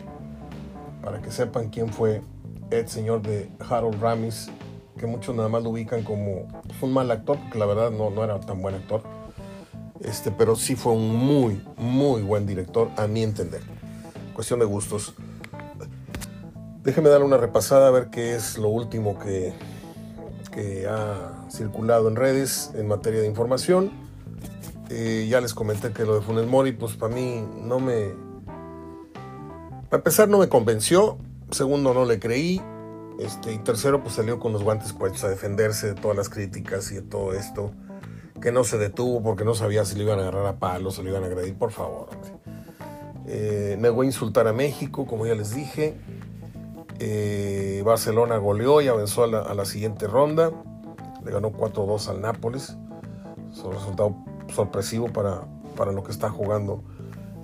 Para 1.03 1.23
que 1.23 1.31
sepan 1.31 1.71
quién 1.71 1.89
fue 1.89 2.23
el 2.71 2.87
señor 2.87 3.23
de 3.23 3.51
Harold 3.69 4.01
Ramis, 4.01 4.51
que 4.99 5.07
muchos 5.07 5.35
nada 5.35 5.49
más 5.49 5.63
lo 5.63 5.71
ubican 5.71 6.03
como 6.03 6.49
un 6.83 6.93
mal 6.93 7.11
actor, 7.11 7.39
porque 7.39 7.59
la 7.59 7.67
verdad 7.67 7.91
no, 7.91 8.11
no 8.11 8.23
era 8.23 8.39
tan 8.41 8.61
buen 8.61 8.75
actor. 8.75 9.03
Este, 10.01 10.31
pero 10.31 10.55
sí 10.55 10.77
fue 10.77 10.93
un 10.93 11.17
muy, 11.17 11.63
muy 11.79 12.23
buen 12.23 12.47
director, 12.47 12.91
a 12.97 13.07
mi 13.07 13.23
entender. 13.23 13.63
Cuestión 14.35 14.61
de 14.61 14.67
gustos. 14.67 15.15
Déjenme 16.83 17.09
dar 17.09 17.23
una 17.23 17.39
repasada 17.39 17.89
a 17.89 17.91
ver 17.91 18.11
qué 18.11 18.35
es 18.35 18.59
lo 18.59 18.69
último 18.69 19.19
que, 19.19 19.55
que 20.53 20.87
ha 20.87 21.38
circulado 21.51 22.09
en 22.09 22.17
redes 22.17 22.73
en 22.75 22.89
materia 22.89 23.21
de 23.21 23.27
información. 23.27 23.91
Eh, 24.91 25.27
ya 25.29 25.41
les 25.41 25.55
comenté 25.55 25.93
que 25.93 26.05
lo 26.05 26.15
de 26.15 26.23
Funes 26.23 26.47
Mori, 26.47 26.73
pues 26.73 26.95
para 26.95 27.15
mí 27.15 27.45
no 27.63 27.79
me... 27.79 28.15
Para 29.91 30.01
empezar 30.01 30.29
no 30.29 30.39
me 30.39 30.49
convenció, 30.49 31.19
segundo 31.51 31.95
no 31.95 32.05
le 32.05 32.19
creí, 32.19 32.61
este, 33.19 33.53
y 33.55 33.59
tercero 33.59 34.03
pues 34.03 34.15
salió 34.15 34.39
con 34.39 34.53
los 34.53 34.63
guantes 34.63 34.93
puestos 34.93 35.25
a 35.25 35.29
defenderse 35.29 35.89
de 35.89 35.95
todas 35.95 36.17
las 36.17 36.29
críticas 36.29 36.91
y 36.93 36.97
de 36.97 37.03
todo 37.03 37.33
esto, 37.33 37.73
que 38.41 38.53
no 38.53 38.65
se 38.65 38.79
detuvo 38.79 39.23
porque 39.23 39.45
no 39.45 39.55
sabía 39.55 39.85
si 39.85 39.97
le 39.97 40.05
iban 40.05 40.19
a 40.19 40.23
agarrar 40.23 40.47
a 40.47 40.59
palos, 40.59 40.97
se 40.97 41.03
le 41.03 41.11
iban 41.11 41.25
a 41.25 41.27
agredir, 41.27 41.57
por 41.57 41.73
favor. 41.73 42.09
Eh, 43.27 43.77
negó 43.79 44.05
insultar 44.05 44.47
a 44.49 44.53
México, 44.53 45.07
como 45.07 45.27
ya 45.27 45.35
les 45.35 45.55
dije. 45.55 45.97
Eh, 46.99 47.83
Barcelona 47.85 48.39
goleó 48.39 48.81
y 48.81 48.89
avanzó 48.89 49.25
a 49.25 49.55
la, 49.55 49.65
siguiente 49.65 50.07
ronda. 50.07 50.51
Le 51.25 51.31
ganó 51.31 51.53
4-2 51.53 52.09
al 52.09 52.21
Nápoles. 52.21 52.77
Es 53.53 53.59
un 53.61 53.73
resultado 53.73 54.17
sorpresivo 54.53 55.13
para, 55.13 55.47
para 55.77 55.93
lo 55.93 56.03
que 56.03 56.13
está 56.13 56.31
jugando. 56.31 56.83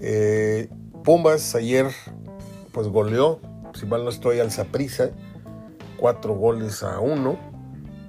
Eh, 0.01 0.69
Pumbas 1.03 1.55
ayer 1.55 1.91
pues 2.73 2.89
goleó, 2.89 3.41
si 3.75 3.87
mal 3.87 4.05
no 4.05 4.11
estoy, 4.11 4.41
al 4.41 4.51
Saprissa, 4.51 5.11
cuatro 5.97 6.35
goles 6.35 6.83
a 6.83 6.99
uno 6.99 7.39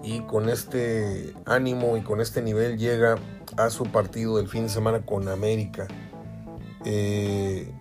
y 0.03 0.21
con 0.21 0.49
este 0.49 1.33
ánimo 1.45 1.97
y 1.97 2.01
con 2.01 2.21
este 2.21 2.41
nivel 2.41 2.77
llega 2.77 3.17
a 3.57 3.69
su 3.69 3.83
partido 3.85 4.37
del 4.37 4.47
fin 4.47 4.63
de 4.63 4.69
semana 4.69 5.05
con 5.05 5.27
América. 5.29 5.87
Eh, 6.83 7.71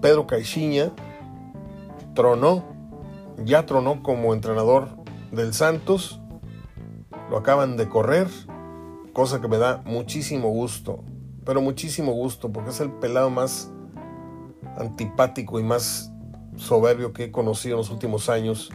Pedro 0.00 0.26
Caixinha 0.26 0.92
tronó, 2.14 2.64
ya 3.44 3.64
tronó 3.64 4.02
como 4.02 4.34
entrenador 4.34 4.88
del 5.32 5.54
Santos, 5.54 6.20
lo 7.30 7.36
acaban 7.38 7.76
de 7.76 7.88
correr, 7.88 8.28
cosa 9.12 9.40
que 9.40 9.48
me 9.48 9.58
da 9.58 9.82
muchísimo 9.84 10.48
gusto, 10.50 11.04
pero 11.44 11.60
muchísimo 11.60 12.12
gusto, 12.12 12.52
porque 12.52 12.70
es 12.70 12.80
el 12.80 12.90
pelado 12.90 13.30
más 13.30 13.70
antipático 14.78 15.60
y 15.60 15.62
más 15.62 16.12
soberbio 16.56 17.12
que 17.12 17.24
he 17.24 17.30
conocido 17.30 17.74
en 17.74 17.78
los 17.78 17.90
últimos 17.90 18.28
años 18.28 18.70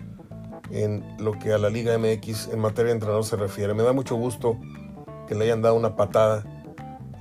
en 0.72 1.04
lo 1.18 1.34
que 1.34 1.54
a 1.54 1.58
la 1.58 1.70
Liga 1.70 1.98
MX 1.98 2.50
en 2.50 2.60
materia 2.60 2.90
de 2.90 2.94
entrenador 2.94 3.24
se 3.24 3.36
refiere. 3.36 3.74
Me 3.74 3.84
da 3.84 3.94
mucho 3.94 4.16
gusto 4.16 4.58
que 5.28 5.36
le 5.36 5.46
hayan 5.46 5.62
dado 5.62 5.76
una 5.76 5.96
patada 5.96 6.44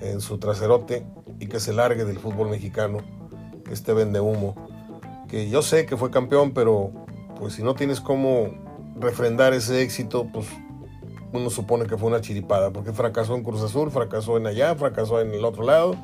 en 0.00 0.20
su 0.20 0.38
traserote 0.38 1.06
y 1.40 1.46
que 1.46 1.60
se 1.60 1.72
largue 1.72 2.04
del 2.04 2.18
fútbol 2.18 2.50
mexicano 2.50 2.98
este 3.70 3.92
vende 3.92 4.20
humo. 4.20 4.54
Que 5.28 5.48
yo 5.50 5.62
sé 5.62 5.86
que 5.86 5.96
fue 5.96 6.10
campeón, 6.10 6.52
pero 6.52 6.90
pues 7.38 7.54
si 7.54 7.62
no 7.62 7.74
tienes 7.74 8.00
cómo 8.00 8.48
refrendar 8.98 9.52
ese 9.54 9.82
éxito, 9.82 10.26
pues 10.32 10.46
uno 11.32 11.50
supone 11.50 11.86
que 11.86 11.96
fue 11.96 12.08
una 12.08 12.20
chiripada, 12.20 12.70
porque 12.72 12.92
fracasó 12.92 13.34
en 13.34 13.42
Cruz 13.42 13.62
Azul, 13.62 13.90
fracasó 13.90 14.36
en 14.36 14.46
allá, 14.46 14.74
fracasó 14.74 15.20
en 15.20 15.32
el 15.32 15.44
otro 15.44 15.64
lado, 15.64 15.94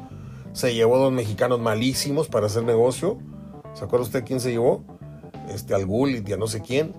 se 0.52 0.74
llevó 0.74 0.98
dos 0.98 1.12
mexicanos 1.12 1.60
malísimos 1.60 2.28
para 2.28 2.46
hacer 2.46 2.64
negocio. 2.64 3.18
¿Se 3.74 3.84
acuerda 3.84 4.04
usted 4.04 4.24
quién 4.24 4.40
se 4.40 4.50
llevó? 4.52 4.84
Este, 5.48 5.74
al 5.74 5.88
y 5.88 6.32
a 6.32 6.36
no 6.36 6.46
sé 6.46 6.60
quién 6.62 6.94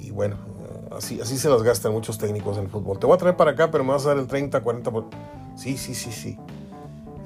y, 0.00 0.10
bueno, 0.10 0.36
así, 0.96 1.20
así 1.20 1.38
se 1.38 1.48
las 1.48 1.62
gastan 1.62 1.92
muchos 1.92 2.18
técnicos 2.18 2.56
en 2.58 2.64
el 2.64 2.70
fútbol. 2.70 2.98
Te 2.98 3.06
voy 3.06 3.14
a 3.14 3.18
traer 3.18 3.36
para 3.36 3.52
acá, 3.52 3.70
pero 3.70 3.84
me 3.84 3.90
vas 3.90 4.04
a 4.04 4.10
dar 4.10 4.18
el 4.18 4.26
30, 4.26 4.62
40%. 4.62 4.82
Por... 4.90 5.06
Sí, 5.56 5.76
sí, 5.76 5.94
sí, 5.94 6.12
sí. 6.12 6.38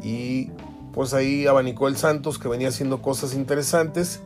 Y 0.02 0.50
pues 0.92 1.14
ahí 1.14 1.46
abanicó 1.46 1.88
el 1.88 1.96
Santos, 1.96 2.38
que 2.38 2.48
venía 2.48 2.68
haciendo 2.68 3.02
cosas 3.02 3.34
interesantes. 3.34 4.22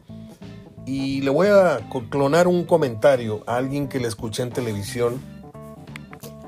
Y 0.84 1.20
le 1.20 1.30
voy 1.30 1.48
a 1.48 1.80
clonar 2.10 2.48
un 2.48 2.64
comentario 2.64 3.42
a 3.46 3.56
alguien 3.56 3.88
que 3.88 4.00
le 4.00 4.08
escuché 4.08 4.42
en 4.42 4.50
televisión 4.50 5.20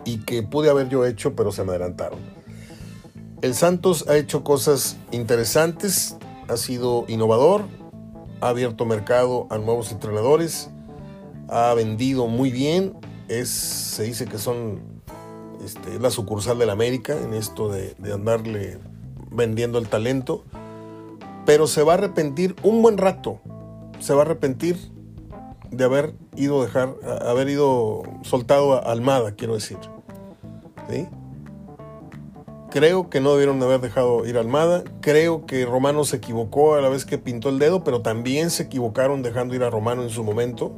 y 0.04 0.18
que 0.18 0.42
pude 0.42 0.70
haber 0.70 0.88
yo 0.88 1.04
hecho, 1.04 1.34
pero 1.34 1.52
se 1.52 1.64
me 1.64 1.70
adelantaron. 1.70 2.18
El 3.42 3.54
Santos 3.54 4.06
ha 4.08 4.16
hecho 4.16 4.42
cosas 4.42 4.96
interesantes, 5.12 6.16
ha 6.48 6.56
sido 6.56 7.04
innovador, 7.08 7.62
ha 8.40 8.48
abierto 8.48 8.84
mercado 8.86 9.46
a 9.50 9.58
nuevos 9.58 9.92
entrenadores 9.92 10.70
ha 11.48 11.74
vendido 11.74 12.26
muy 12.26 12.50
bien. 12.50 12.94
Es, 13.28 13.48
se 13.48 14.04
dice 14.04 14.26
que 14.26 14.38
son 14.38 14.80
este, 15.64 15.98
la 15.98 16.10
sucursal 16.10 16.58
del 16.58 16.70
América 16.70 17.16
en 17.18 17.34
esto 17.34 17.68
de, 17.68 17.94
andarle 18.12 18.78
vendiendo 19.30 19.78
el 19.78 19.88
talento. 19.88 20.44
Pero 21.46 21.66
se 21.66 21.82
va 21.82 21.92
a 21.92 21.96
arrepentir 21.96 22.56
un 22.62 22.82
buen 22.82 22.98
rato. 22.98 23.40
Se 24.04 24.12
va 24.12 24.20
a 24.20 24.24
arrepentir 24.24 24.76
de 25.70 25.84
haber 25.84 26.14
ido 26.36 26.62
dejar, 26.62 26.94
haber 27.26 27.48
ido 27.48 28.02
soltado 28.22 28.74
a 28.74 28.78
Almada, 28.92 29.32
quiero 29.32 29.54
decir. 29.54 29.78
Creo 32.70 33.08
que 33.08 33.20
no 33.20 33.32
debieron 33.32 33.60
de 33.60 33.66
haber 33.66 33.80
dejado 33.80 34.26
ir 34.26 34.36
a 34.36 34.40
Almada. 34.40 34.84
Creo 35.00 35.46
que 35.46 35.64
Romano 35.64 36.04
se 36.04 36.16
equivocó 36.16 36.74
a 36.74 36.80
la 36.80 36.88
vez 36.88 37.04
que 37.04 37.18
pintó 37.18 37.48
el 37.48 37.58
dedo, 37.58 37.82
pero 37.82 38.02
también 38.02 38.50
se 38.50 38.64
equivocaron 38.64 39.22
dejando 39.22 39.54
ir 39.54 39.62
a 39.62 39.70
Romano 39.70 40.02
en 40.02 40.10
su 40.10 40.22
momento 40.22 40.72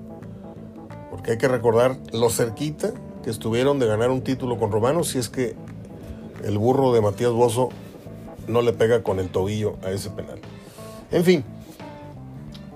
hay 1.31 1.39
que 1.39 1.49
recordar 1.49 1.97
lo 2.13 2.31
cerquita 2.31 2.93
que 3.25 3.31
estuvieron 3.31 3.79
de 3.79 3.87
ganar 3.87 4.11
un 4.11 4.23
título 4.23 4.59
con 4.59 4.71
Romanos 4.71 5.09
si 5.09 5.19
es 5.19 5.29
que 5.29 5.57
el 6.45 6.59
burro 6.59 6.93
de 6.93 7.01
Matías 7.01 7.33
Bozo 7.33 7.71
no 8.47 8.63
le 8.63 8.73
pega 8.73 9.03
con 9.03 9.19
el 9.19 9.29
tobillo 9.29 9.77
a 9.83 9.91
ese 9.91 10.11
penal. 10.11 10.39
En 11.11 11.25
fin, 11.25 11.45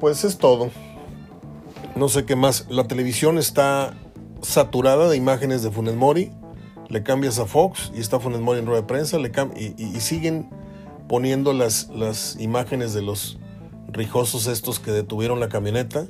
pues 0.01 0.25
es 0.25 0.39
todo. 0.39 0.71
No 1.95 2.09
sé 2.09 2.25
qué 2.25 2.35
más. 2.35 2.67
La 2.69 2.89
televisión 2.89 3.39
está 3.39 3.95
saturada 4.43 5.09
de 5.09 5.17
imágenes 5.17 5.63
de 5.63 5.71
Funes 5.71 5.95
Mori. 5.95 6.33
Le 6.89 7.03
cambias 7.03 7.39
a 7.39 7.47
Fox 7.47 7.93
y 7.95 8.01
está 8.01 8.19
Funes 8.19 8.41
Mori 8.41 8.59
en 8.59 8.67
rueda 8.67 8.81
de 8.81 8.87
prensa. 8.87 9.19
Le 9.19 9.31
y, 9.57 9.75
y, 9.83 10.01
siguen 10.01 10.51
poniendo 11.09 11.53
las, 11.53 11.89
las 11.91 12.37
imágenes 12.41 12.95
de 12.95 13.03
los 13.03 13.39
rijosos 13.89 14.47
estos 14.47 14.81
que 14.81 14.91
detuvieron 14.91 15.41
la 15.41 15.49
camioneta, 15.49 16.07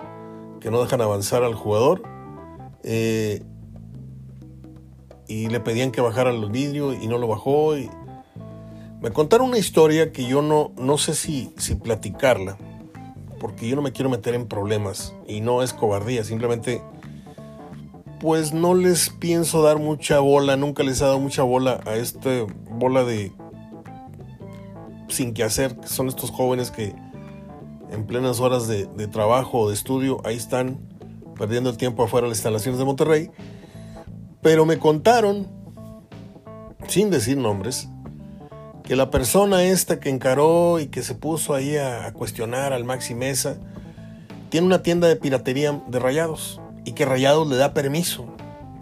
que 0.60 0.70
no 0.70 0.80
dejan 0.80 1.00
avanzar 1.00 1.42
al 1.42 1.54
jugador 1.54 2.02
eh, 2.82 3.42
y 5.26 5.48
le 5.48 5.60
pedían 5.60 5.90
que 5.90 6.00
bajara 6.00 6.30
el 6.30 6.50
vidrio 6.50 6.92
y 6.92 7.06
no 7.06 7.18
lo 7.18 7.28
bajó. 7.28 7.76
Y 7.76 7.90
me 9.00 9.10
contaron 9.10 9.48
una 9.48 9.58
historia 9.58 10.12
que 10.12 10.26
yo 10.26 10.42
no, 10.42 10.72
no 10.76 10.98
sé 10.98 11.14
si, 11.14 11.52
si 11.56 11.74
platicarla, 11.74 12.58
porque 13.40 13.66
yo 13.66 13.74
no 13.74 13.82
me 13.82 13.90
quiero 13.90 14.10
meter 14.10 14.34
en 14.34 14.46
problemas 14.46 15.14
y 15.26 15.40
no 15.40 15.62
es 15.62 15.72
cobardía, 15.72 16.22
simplemente 16.22 16.82
pues 18.20 18.52
no 18.52 18.74
les 18.74 19.08
pienso 19.08 19.62
dar 19.62 19.78
mucha 19.78 20.20
bola, 20.20 20.56
nunca 20.56 20.82
les 20.82 21.00
he 21.00 21.04
dado 21.04 21.18
mucha 21.18 21.42
bola 21.42 21.80
a 21.86 21.96
esta 21.96 22.44
bola 22.70 23.02
de 23.02 23.32
sin 25.08 25.32
que 25.32 25.42
hacer, 25.42 25.74
que 25.80 25.88
son 25.88 26.06
estos 26.06 26.30
jóvenes 26.30 26.70
que 26.70 26.94
en 27.90 28.06
plenas 28.06 28.38
horas 28.38 28.68
de, 28.68 28.86
de 28.86 29.08
trabajo 29.08 29.60
o 29.60 29.68
de 29.68 29.74
estudio, 29.74 30.20
ahí 30.24 30.36
están 30.36 30.78
perdiendo 31.36 31.70
el 31.70 31.78
tiempo 31.78 32.04
afuera 32.04 32.26
de 32.26 32.28
las 32.28 32.38
instalaciones 32.38 32.78
de 32.78 32.84
Monterrey. 32.84 33.30
Pero 34.42 34.66
me 34.66 34.78
contaron, 34.78 35.48
sin 36.86 37.10
decir 37.10 37.38
nombres, 37.38 37.88
que 38.90 38.96
la 38.96 39.08
persona 39.08 39.62
esta 39.62 40.00
que 40.00 40.08
encaró 40.08 40.80
y 40.80 40.88
que 40.88 41.04
se 41.04 41.14
puso 41.14 41.54
ahí 41.54 41.76
a, 41.76 42.12
cuestionar 42.12 42.72
al 42.72 42.82
Maxi 42.82 43.14
Mesa, 43.14 43.56
tiene 44.48 44.66
una 44.66 44.82
tienda 44.82 45.06
de 45.06 45.14
piratería 45.14 45.80
de 45.86 46.00
rayados 46.00 46.60
y 46.84 46.90
que 46.90 47.04
Rayados 47.04 47.46
le 47.46 47.54
da 47.54 47.72
permiso, 47.72 48.26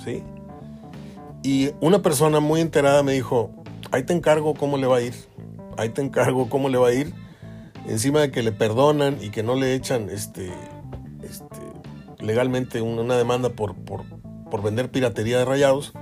¿sí? 0.02 0.22
Y 1.42 1.72
una 1.82 2.00
persona 2.00 2.40
muy 2.40 2.62
enterada 2.62 3.02
me 3.02 3.12
dijo, 3.12 3.50
ahí 3.90 4.02
te 4.02 4.14
encargo 4.14 4.54
cómo 4.54 4.78
le 4.78 4.86
va 4.86 4.96
a 4.96 5.02
ir, 5.02 5.12
ahí 5.76 5.90
te 5.90 6.00
encargo 6.00 6.48
cómo 6.48 6.70
le 6.70 6.78
va 6.78 6.88
a 6.88 6.94
ir, 6.94 7.12
encima 7.86 8.22
de 8.22 8.30
que 8.30 8.42
le 8.42 8.52
perdonan 8.52 9.18
y 9.20 9.28
que 9.28 9.42
no 9.42 9.56
le 9.56 9.74
echan 9.74 10.08
este, 10.08 10.50
este 11.22 12.24
legalmente 12.24 12.80
una 12.80 13.18
demanda 13.18 13.50
por, 13.50 13.74
por, 13.74 14.62
vender 14.62 14.90
piratería 14.90 15.36
de 15.36 15.44
rayados, 15.44 15.92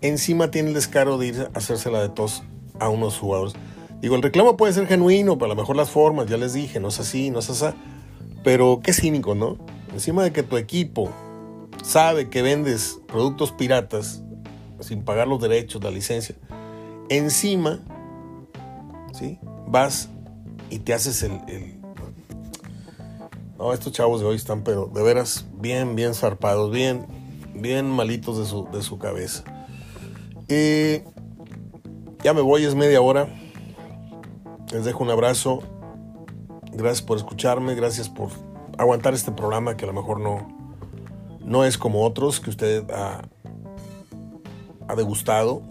encima 0.00 0.50
tiene 0.50 0.68
el 0.68 0.74
descaro 0.74 1.18
de 1.18 1.26
ir 1.26 1.50
a 1.52 1.58
hacérsela 1.58 2.00
de 2.00 2.08
tos 2.08 2.42
a 2.80 2.88
unos 2.88 3.18
jugadores. 3.18 3.54
Digo, 4.00 4.16
el 4.16 4.22
reclamo 4.22 4.56
puede 4.56 4.72
ser 4.72 4.86
genuino, 4.86 5.36
pero 5.38 5.52
a 5.52 5.54
lo 5.54 5.60
mejor 5.60 5.76
las 5.76 5.90
formas, 5.90 6.26
ya 6.26 6.36
les 6.36 6.54
dije, 6.54 6.80
no 6.80 6.88
es 6.88 6.98
así, 6.98 7.30
no 7.30 7.38
es 7.38 7.50
así. 7.50 7.66
Pero 8.42 8.80
qué 8.82 8.92
cínico, 8.92 9.34
¿no? 9.34 9.58
Encima 9.92 10.22
de 10.22 10.32
que 10.32 10.42
tu 10.42 10.56
equipo 10.56 11.10
sabe 11.82 12.28
que 12.28 12.42
vendes 12.42 12.98
productos 13.06 13.52
piratas 13.52 14.22
sin 14.80 15.02
pagar 15.02 15.28
los 15.28 15.40
derechos, 15.40 15.84
la 15.84 15.90
licencia, 15.90 16.34
encima, 17.10 17.80
¿sí? 19.12 19.38
Vas 19.66 20.08
y 20.70 20.78
te 20.78 20.94
haces 20.94 21.22
el 21.22 21.80
no, 23.60 23.74
estos 23.74 23.92
chavos 23.92 24.22
de 24.22 24.26
hoy 24.26 24.36
están, 24.36 24.64
pero 24.64 24.86
de 24.86 25.02
veras, 25.02 25.44
bien, 25.60 25.94
bien 25.94 26.14
zarpados, 26.14 26.70
bien, 26.70 27.04
bien 27.54 27.90
malitos 27.90 28.38
de 28.38 28.46
su, 28.46 28.66
de 28.72 28.82
su 28.82 28.98
cabeza. 28.98 29.44
Y 30.48 31.02
ya 32.22 32.34
me 32.34 32.40
voy, 32.40 32.64
es 32.64 32.74
media 32.74 33.00
hora. 33.00 33.28
Les 34.72 34.84
dejo 34.84 35.02
un 35.04 35.10
abrazo. 35.10 35.62
Gracias 36.72 37.02
por 37.02 37.16
escucharme, 37.16 37.74
gracias 37.74 38.08
por 38.08 38.30
aguantar 38.78 39.14
este 39.14 39.32
programa 39.32 39.76
que 39.76 39.84
a 39.84 39.88
lo 39.88 39.92
mejor 39.92 40.20
no, 40.20 40.48
no 41.40 41.64
es 41.64 41.76
como 41.76 42.04
otros 42.04 42.40
que 42.40 42.50
usted 42.50 42.88
ha, 42.90 43.22
ha 44.88 44.94
degustado. 44.94 45.62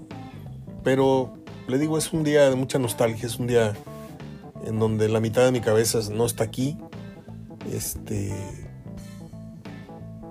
Pero 0.84 1.34
le 1.68 1.78
digo, 1.78 1.98
es 1.98 2.12
un 2.14 2.24
día 2.24 2.50
de 2.50 2.56
mucha 2.56 2.80
nostalgia, 2.80 3.28
es 3.28 3.40
un 3.40 3.48
día 3.48 3.74
en 4.66 4.80
donde 4.80 5.08
la 5.08 5.20
mitad 5.20 5.46
de 5.46 5.52
mi 5.52 5.62
cabeza 5.62 6.00
no 6.12 6.26
está 6.26 6.44
aquí 6.44 6.78
este 7.74 8.32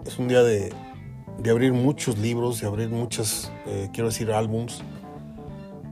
es 0.07 0.19
un 0.19 0.29
día 0.29 0.43
de, 0.43 0.73
de 1.39 1.51
abrir 1.51 1.73
muchos 1.73 2.19
libros, 2.19 2.61
de 2.61 2.67
abrir 2.67 2.89
muchas, 2.89 3.53
eh, 3.67 3.91
quiero 3.93 4.09
decir, 4.09 4.33
álbums, 4.33 4.83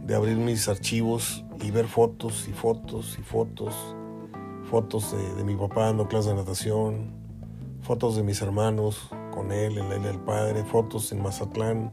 de 0.06 0.14
abrir 0.14 0.36
mis 0.36 0.68
archivos 0.68 1.44
y 1.60 1.70
ver 1.72 1.88
fotos 1.88 2.46
y 2.48 2.52
fotos 2.52 3.16
y 3.18 3.22
fotos, 3.22 3.74
fotos 4.70 5.14
de, 5.36 5.42
mi 5.42 5.56
papá 5.56 5.86
dando 5.86 6.06
clases 6.06 6.30
de 6.30 6.36
natación, 6.36 7.10
fotos 7.82 8.16
de 8.16 8.22
mis 8.22 8.40
hermanos 8.40 9.10
con 9.34 9.50
él 9.50 9.78
en 9.78 9.88
la 9.88 9.96
isla 9.96 10.08
del 10.08 10.20
padre, 10.20 10.64
fotos 10.64 11.10
en 11.10 11.22
Mazatlán, 11.22 11.92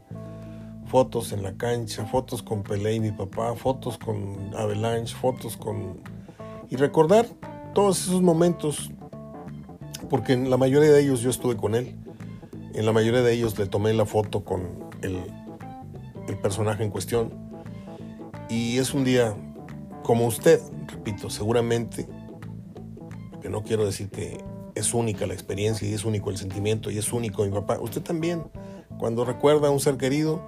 fotos 0.86 1.32
en 1.32 1.42
la 1.42 1.54
cancha, 1.54 2.06
fotos 2.06 2.42
con 2.42 2.62
Pelé 2.62 2.94
y 2.94 3.00
mi 3.00 3.10
papá, 3.10 3.54
fotos 3.56 3.98
con 3.98 4.54
Avalanche, 4.56 5.14
fotos 5.14 5.56
con... 5.56 6.00
Y 6.70 6.76
recordar 6.76 7.26
todos 7.74 8.00
esos 8.00 8.22
momentos, 8.22 8.92
porque 10.08 10.34
en 10.34 10.50
la 10.50 10.56
mayoría 10.56 10.92
de 10.92 11.02
ellos 11.02 11.20
yo 11.20 11.30
estuve 11.30 11.56
con 11.56 11.74
él, 11.74 11.96
en 12.74 12.86
la 12.86 12.92
mayoría 12.92 13.22
de 13.22 13.32
ellos 13.32 13.58
le 13.58 13.66
tomé 13.66 13.92
la 13.92 14.06
foto 14.06 14.44
con 14.44 14.62
el, 15.02 15.18
el 16.28 16.38
personaje 16.38 16.84
en 16.84 16.90
cuestión. 16.90 17.53
Y 18.48 18.78
es 18.78 18.94
un 18.94 19.04
día 19.04 19.34
como 20.02 20.26
usted, 20.26 20.60
repito, 20.88 21.30
seguramente, 21.30 22.06
que 23.40 23.48
no 23.48 23.62
quiero 23.62 23.84
decir 23.84 24.10
que 24.10 24.38
es 24.74 24.94
única 24.94 25.26
la 25.26 25.34
experiencia 25.34 25.88
y 25.88 25.94
es 25.94 26.04
único 26.04 26.30
el 26.30 26.36
sentimiento 26.36 26.90
y 26.90 26.98
es 26.98 27.12
único 27.12 27.44
mi 27.44 27.50
papá, 27.50 27.78
usted 27.80 28.02
también, 28.02 28.42
cuando 28.98 29.24
recuerda 29.24 29.68
a 29.68 29.70
un 29.70 29.80
ser 29.80 29.96
querido, 29.96 30.46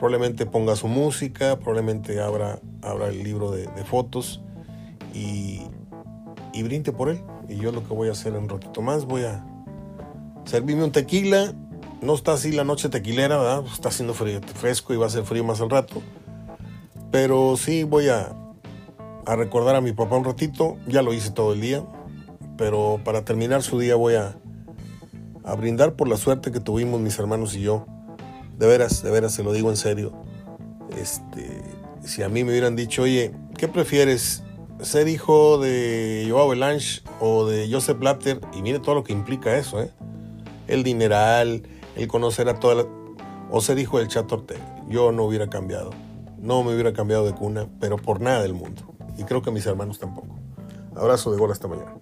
probablemente 0.00 0.46
ponga 0.46 0.76
su 0.76 0.88
música, 0.88 1.58
probablemente 1.58 2.20
abra, 2.20 2.60
abra 2.82 3.08
el 3.08 3.22
libro 3.22 3.50
de, 3.50 3.68
fotos 3.84 4.42
y, 5.14 5.60
y 6.54 6.62
brinde 6.62 6.92
por 6.92 7.10
él. 7.10 7.20
Y 7.48 7.56
yo 7.56 7.72
lo 7.72 7.86
que 7.86 7.92
voy 7.92 8.08
a 8.08 8.12
hacer 8.12 8.34
en 8.34 8.44
un 8.44 8.48
ratito 8.48 8.80
más, 8.80 9.04
voy 9.04 9.24
a 9.24 9.44
servirme 10.44 10.84
un 10.84 10.92
tequila. 10.92 11.52
No 12.00 12.14
está 12.14 12.32
así 12.32 12.52
la 12.52 12.64
noche 12.64 12.88
tequilera. 12.88 13.62
Está 13.72 13.90
haciendo 13.90 14.14
frío, 14.14 14.40
fresco 14.54 14.94
y 14.94 14.96
va 14.96 15.06
a 15.06 15.10
ser 15.10 15.24
frío 15.24 15.44
más 15.44 15.60
al 15.60 15.68
rato. 15.68 16.00
Pero 17.10 17.56
sí 17.56 17.82
voy 17.82 18.08
a, 18.08 18.34
a 19.26 19.36
recordar 19.36 19.76
a 19.76 19.80
mi 19.80 19.92
papá 19.92 20.16
un 20.16 20.24
ratito. 20.24 20.76
Ya 20.86 21.02
lo 21.02 21.12
hice 21.12 21.30
todo 21.30 21.52
el 21.52 21.60
día. 21.60 21.84
Pero 22.56 23.00
para 23.04 23.24
terminar 23.24 23.62
su 23.62 23.78
día 23.78 23.96
voy 23.96 24.14
a, 24.14 24.36
a 25.44 25.54
brindar 25.54 25.94
por 25.94 26.08
la 26.08 26.16
suerte 26.16 26.52
que 26.52 26.60
tuvimos 26.60 27.00
mis 27.00 27.18
hermanos 27.18 27.54
y 27.56 27.62
yo. 27.62 27.86
De 28.58 28.66
veras, 28.66 29.02
de 29.02 29.10
veras, 29.10 29.32
se 29.32 29.42
lo 29.42 29.52
digo 29.52 29.70
en 29.70 29.76
serio. 29.76 30.12
Este, 30.96 31.62
si 32.04 32.22
a 32.22 32.28
mí 32.28 32.44
me 32.44 32.50
hubieran 32.50 32.76
dicho, 32.76 33.02
oye, 33.02 33.32
¿qué 33.56 33.68
prefieres? 33.68 34.42
¿Ser 34.80 35.08
hijo 35.08 35.58
de 35.58 36.26
Joao 36.30 36.48
Belange 36.48 37.02
o 37.20 37.46
de 37.46 37.68
Joseph 37.70 37.98
Blatter? 37.98 38.40
Y 38.54 38.62
mire 38.62 38.78
todo 38.78 38.94
lo 38.94 39.04
que 39.04 39.12
implica 39.12 39.56
eso, 39.56 39.82
¿eh? 39.82 39.90
El 40.68 40.82
dineral, 40.82 41.62
el 41.96 42.08
conocer 42.08 42.48
a 42.48 42.60
toda 42.60 42.74
la... 42.74 42.86
O 43.50 43.60
ser 43.60 43.78
hijo 43.78 43.98
del 43.98 44.08
Chato. 44.08 44.44
Yo 44.88 45.12
no 45.12 45.24
hubiera 45.24 45.48
cambiado. 45.48 45.90
No 46.40 46.62
me 46.64 46.72
hubiera 46.72 46.92
cambiado 46.94 47.26
de 47.26 47.34
cuna, 47.34 47.68
pero 47.80 47.98
por 47.98 48.20
nada 48.20 48.42
del 48.42 48.54
mundo. 48.54 48.94
Y 49.18 49.24
creo 49.24 49.42
que 49.42 49.50
mis 49.50 49.66
hermanos 49.66 49.98
tampoco. 49.98 50.38
Abrazo 50.96 51.30
de 51.30 51.38
gol 51.38 51.52
hasta 51.52 51.68
mañana. 51.68 51.94